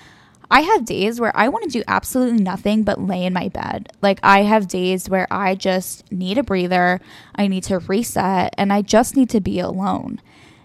I 0.50 0.62
have 0.62 0.84
days 0.84 1.20
where 1.20 1.36
I 1.36 1.48
want 1.48 1.64
to 1.64 1.70
do 1.70 1.84
absolutely 1.86 2.42
nothing 2.42 2.82
but 2.82 3.00
lay 3.00 3.24
in 3.24 3.32
my 3.32 3.48
bed. 3.48 3.92
Like, 4.02 4.18
I 4.22 4.42
have 4.42 4.66
days 4.66 5.08
where 5.08 5.28
I 5.30 5.54
just 5.54 6.10
need 6.10 6.38
a 6.38 6.42
breather, 6.42 7.00
I 7.36 7.46
need 7.46 7.62
to 7.64 7.78
reset, 7.78 8.54
and 8.58 8.72
I 8.72 8.82
just 8.82 9.16
need 9.16 9.30
to 9.30 9.40
be 9.40 9.60
alone. 9.60 10.20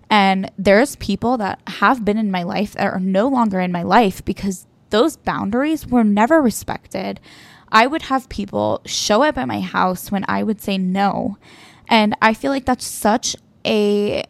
And 0.09 0.51
there's 0.57 0.95
people 0.95 1.37
that 1.37 1.61
have 1.67 2.03
been 2.03 2.17
in 2.17 2.31
my 2.31 2.43
life 2.43 2.73
that 2.73 2.91
are 2.91 2.99
no 2.99 3.27
longer 3.27 3.59
in 3.59 3.71
my 3.71 3.83
life 3.83 4.23
because 4.25 4.65
those 4.89 5.17
boundaries 5.17 5.87
were 5.87 6.03
never 6.03 6.41
respected. 6.41 7.19
I 7.71 7.87
would 7.87 8.03
have 8.03 8.29
people 8.29 8.81
show 8.85 9.23
up 9.23 9.37
at 9.37 9.47
my 9.47 9.59
house 9.59 10.11
when 10.11 10.25
I 10.27 10.43
would 10.43 10.61
say 10.61 10.77
no. 10.77 11.37
And 11.87 12.15
I 12.21 12.33
feel 12.33 12.51
like 12.51 12.65
that's 12.65 12.85
such 12.85 13.35
a 13.65 14.23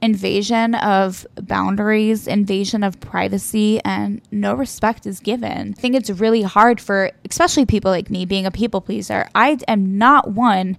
invasion 0.00 0.74
of 0.76 1.26
boundaries, 1.34 2.26
invasion 2.26 2.82
of 2.82 3.00
privacy, 3.00 3.80
and 3.84 4.20
no 4.30 4.54
respect 4.54 5.06
is 5.06 5.20
given. 5.20 5.74
I 5.76 5.80
think 5.80 5.94
it's 5.94 6.10
really 6.10 6.42
hard 6.42 6.80
for, 6.80 7.10
especially 7.28 7.66
people 7.66 7.90
like 7.90 8.10
me, 8.10 8.24
being 8.24 8.46
a 8.46 8.50
people 8.50 8.80
pleaser. 8.80 9.28
I 9.34 9.58
am 9.66 9.98
not 9.98 10.30
one 10.30 10.78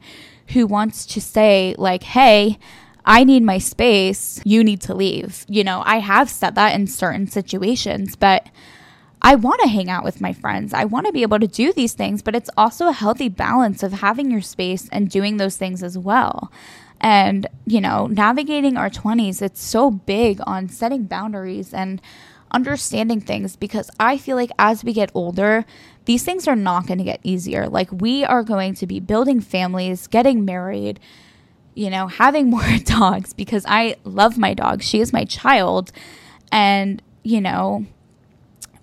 who 0.49 0.65
wants 0.65 1.05
to 1.07 1.21
say, 1.21 1.75
like, 1.77 2.03
hey, 2.03 2.57
I 3.05 3.23
need 3.23 3.43
my 3.43 3.57
space, 3.57 4.41
you 4.45 4.63
need 4.63 4.81
to 4.81 4.93
leave. 4.93 5.45
You 5.47 5.63
know, 5.63 5.83
I 5.85 5.99
have 5.99 6.29
said 6.29 6.55
that 6.55 6.75
in 6.75 6.87
certain 6.87 7.27
situations, 7.27 8.15
but 8.15 8.47
I 9.21 9.35
want 9.35 9.59
to 9.61 9.67
hang 9.67 9.89
out 9.89 10.03
with 10.03 10.21
my 10.21 10.31
friends. 10.31 10.73
I 10.73 10.85
want 10.85 11.05
to 11.05 11.11
be 11.11 11.23
able 11.23 11.39
to 11.39 11.47
do 11.47 11.73
these 11.73 11.93
things, 11.93 12.21
but 12.21 12.35
it's 12.35 12.49
also 12.55 12.87
a 12.87 12.93
healthy 12.93 13.27
balance 13.27 13.83
of 13.83 13.93
having 13.93 14.31
your 14.31 14.41
space 14.41 14.87
and 14.89 15.09
doing 15.09 15.37
those 15.37 15.57
things 15.57 15.83
as 15.83 15.97
well. 15.97 16.51
And, 17.01 17.47
you 17.65 17.79
know, 17.81 18.07
navigating 18.07 18.77
our 18.77 18.89
20s, 18.89 19.41
it's 19.41 19.61
so 19.61 19.89
big 19.89 20.41
on 20.45 20.67
setting 20.67 21.05
boundaries 21.05 21.73
and 21.73 22.01
understanding 22.51 23.21
things 23.21 23.55
because 23.55 23.89
I 23.99 24.17
feel 24.17 24.35
like 24.35 24.51
as 24.59 24.83
we 24.83 24.93
get 24.93 25.11
older, 25.13 25.65
these 26.05 26.23
things 26.23 26.47
are 26.47 26.55
not 26.55 26.87
going 26.87 26.97
to 26.97 27.03
get 27.03 27.19
easier. 27.23 27.67
Like, 27.67 27.89
we 27.91 28.25
are 28.25 28.43
going 28.43 28.73
to 28.75 28.87
be 28.87 28.99
building 28.99 29.39
families, 29.39 30.07
getting 30.07 30.43
married, 30.43 30.99
you 31.75 31.89
know, 31.89 32.07
having 32.07 32.49
more 32.49 32.77
dogs 32.83 33.33
because 33.33 33.65
I 33.67 33.95
love 34.03 34.37
my 34.37 34.53
dog. 34.53 34.81
She 34.81 34.99
is 34.99 35.13
my 35.13 35.23
child. 35.25 35.91
And, 36.51 37.01
you 37.23 37.39
know, 37.39 37.85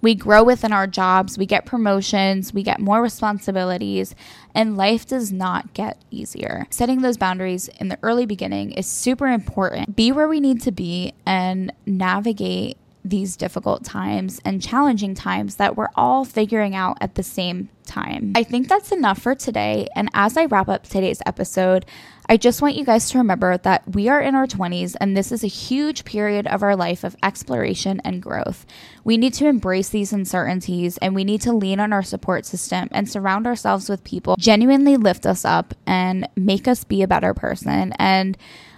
we 0.01 0.15
grow 0.15 0.45
within 0.45 0.73
our 0.73 0.87
jobs, 0.87 1.39
we 1.39 1.47
get 1.47 1.67
promotions, 1.67 2.53
we 2.53 2.63
get 2.63 2.81
more 2.81 3.03
responsibilities, 3.03 4.15
and 4.55 4.77
life 4.77 5.07
does 5.07 5.33
not 5.33 5.75
get 5.75 6.03
easier. 6.11 6.67
Setting 6.71 7.03
those 7.03 7.17
boundaries 7.17 7.69
in 7.81 7.89
the 7.89 7.99
early 8.03 8.27
beginning 8.27 8.73
is 8.73 8.87
super 8.87 9.27
important. 9.27 9.97
Be 9.97 10.13
where 10.13 10.29
we 10.29 10.41
need 10.41 10.63
to 10.63 10.73
be 10.73 11.15
and 11.25 11.73
navigate 11.87 12.79
these 13.09 13.37
difficult 13.37 13.85
times 13.85 14.41
and 14.45 14.63
challenging 14.63 15.15
times 15.15 15.57
that 15.57 15.77
we're 15.77 15.89
all 15.95 16.25
figuring 16.25 16.75
out 16.75 16.99
at 17.01 17.15
the 17.15 17.23
same 17.23 17.69
time. 17.87 18.33
I 18.35 18.43
think 18.43 18.69
that's 18.69 18.93
enough 18.93 19.21
for 19.23 19.35
today. 19.35 19.89
And 19.95 20.11
as 20.13 20.37
I 20.37 20.47
wrap 20.47 20.69
up 20.69 20.85
today's 20.85 21.23
episode, 21.25 21.87
I 22.29 22.37
just 22.37 22.61
want 22.61 22.75
you 22.75 22.85
guys 22.85 23.09
to 23.11 23.19
remember 23.19 23.57
that 23.59 23.95
we 23.95 24.09
are 24.09 24.21
in 24.21 24.35
our 24.35 24.47
20s 24.47 24.97
and 25.01 25.17
this 25.17 25.31
is 25.31 25.45
a 25.45 25.49
huge 25.49 26.05
period 26.05 26.49
of 26.49 26.63
our 26.63 26.75
life 26.75 27.05
of 27.05 27.15
exploration 27.23 28.01
and 28.05 28.21
growth. 28.21 28.67
We 29.05 29.17
need 29.17 29.35
to 29.35 29.47
embrace 29.47 29.89
these 29.89 30.13
uncertainties 30.13 30.99
and 30.99 31.15
we 31.15 31.23
need 31.23 31.41
to 31.43 31.53
lean 31.53 31.79
on 31.79 31.93
our 31.93 32.03
support 32.03 32.45
system 32.45 32.89
and 32.91 33.09
surround 33.09 33.47
ourselves 33.47 33.89
with 33.89 34.03
people 34.03 34.37
genuinely 34.39 34.97
lift 34.97 35.25
us 35.25 35.45
up 35.45 35.75
and 35.87 36.29
make 36.35 36.67
us 36.67 36.83
be 36.83 37.03
a 37.03 37.09
better 37.09 37.33
person 37.33 37.93
and 37.99 38.37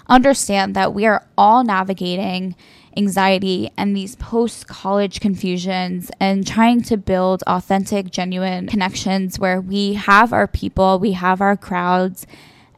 understand 0.09 0.75
that 0.75 0.95
we 0.95 1.07
are 1.07 1.27
all 1.37 1.65
navigating 1.65 2.55
anxiety 2.97 3.71
and 3.77 3.97
these 3.97 4.17
post 4.17 4.67
college 4.67 5.21
confusions 5.21 6.11
and 6.19 6.47
trying 6.47 6.83
to 6.83 6.97
build 6.97 7.43
authentic, 7.47 8.11
genuine 8.11 8.67
connections 8.67 9.39
where 9.39 9.61
we 9.61 9.95
have 9.95 10.33
our 10.33 10.47
people, 10.47 10.99
we 10.99 11.13
have 11.13 11.41
our 11.41 11.57
crowds, 11.57 12.27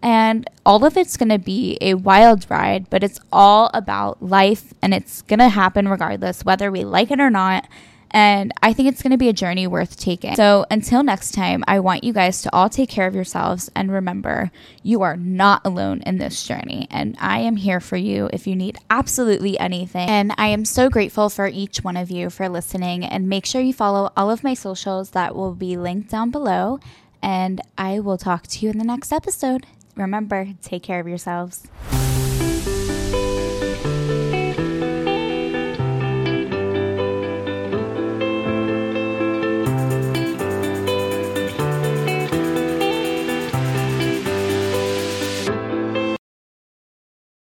and 0.03 0.49
all 0.65 0.85
of 0.85 0.97
it's 0.97 1.17
going 1.17 1.29
to 1.29 1.39
be 1.39 1.77
a 1.81 1.95
wild 1.95 2.47
ride, 2.51 2.89
but 2.91 3.03
it's 3.03 3.21
all 3.33 3.71
about 3.75 4.23
life 4.23 4.73
and 4.81 4.95
it's 4.95 5.23
going 5.23 5.39
to 5.39 5.49
happen 5.49 5.89
regardless, 5.89 6.45
whether 6.45 6.71
we 6.71 6.85
like 6.85 7.11
it 7.11 7.21
or 7.21 7.31
not. 7.31 7.69
And 8.11 8.53
I 8.63 8.73
think 8.73 8.89
it's 8.89 9.03
going 9.03 9.13
to 9.13 9.17
be 9.17 9.29
a 9.29 9.33
journey 9.33 9.67
worth 9.67 9.99
taking. 9.99 10.35
So 10.37 10.67
until 10.71 11.03
next 11.03 11.33
time, 11.33 11.65
I 11.69 11.81
want 11.81 12.05
you 12.05 12.13
guys 12.13 12.43
to 12.43 12.55
all 12.55 12.69
take 12.69 12.91
care 12.91 13.07
of 13.07 13.15
yourselves 13.15 13.71
and 13.75 13.93
remember 13.93 14.51
you 14.83 15.03
are 15.03 15.17
not 15.17 15.63
alone 15.65 16.03
in 16.07 16.19
this 16.19 16.45
journey. 16.47 16.89
And 16.91 17.17
I 17.21 17.39
am 17.41 17.57
here 17.57 17.81
for 17.81 17.97
you 17.97 18.29
if 18.33 18.47
you 18.47 18.57
need 18.57 18.79
absolutely 18.91 19.59
anything. 19.59 20.09
And 20.09 20.33
I 20.37 20.49
am 20.49 20.65
so 20.65 20.89
grateful 20.89 21.31
for 21.31 21.47
each 21.47 21.85
one 21.85 21.97
of 21.97 22.11
you 22.11 22.31
for 22.31 22.49
listening. 22.49 23.05
And 23.05 23.29
make 23.29 23.47
sure 23.47 23.61
you 23.61 23.73
follow 23.73 24.13
all 24.17 24.31
of 24.31 24.43
my 24.45 24.55
socials 24.55 25.11
that 25.11 25.35
will 25.35 25.55
be 25.55 25.77
linked 25.77 26.11
down 26.11 26.31
below. 26.31 26.81
And 27.23 27.61
I 27.77 28.01
will 28.01 28.19
talk 28.19 28.47
to 28.49 28.65
you 28.65 28.71
in 28.71 28.79
the 28.79 28.85
next 28.85 29.13
episode 29.13 29.67
remember, 30.01 30.49
take 30.63 30.83
care 30.83 31.01
of 31.01 31.09
yourselves. 31.09 31.67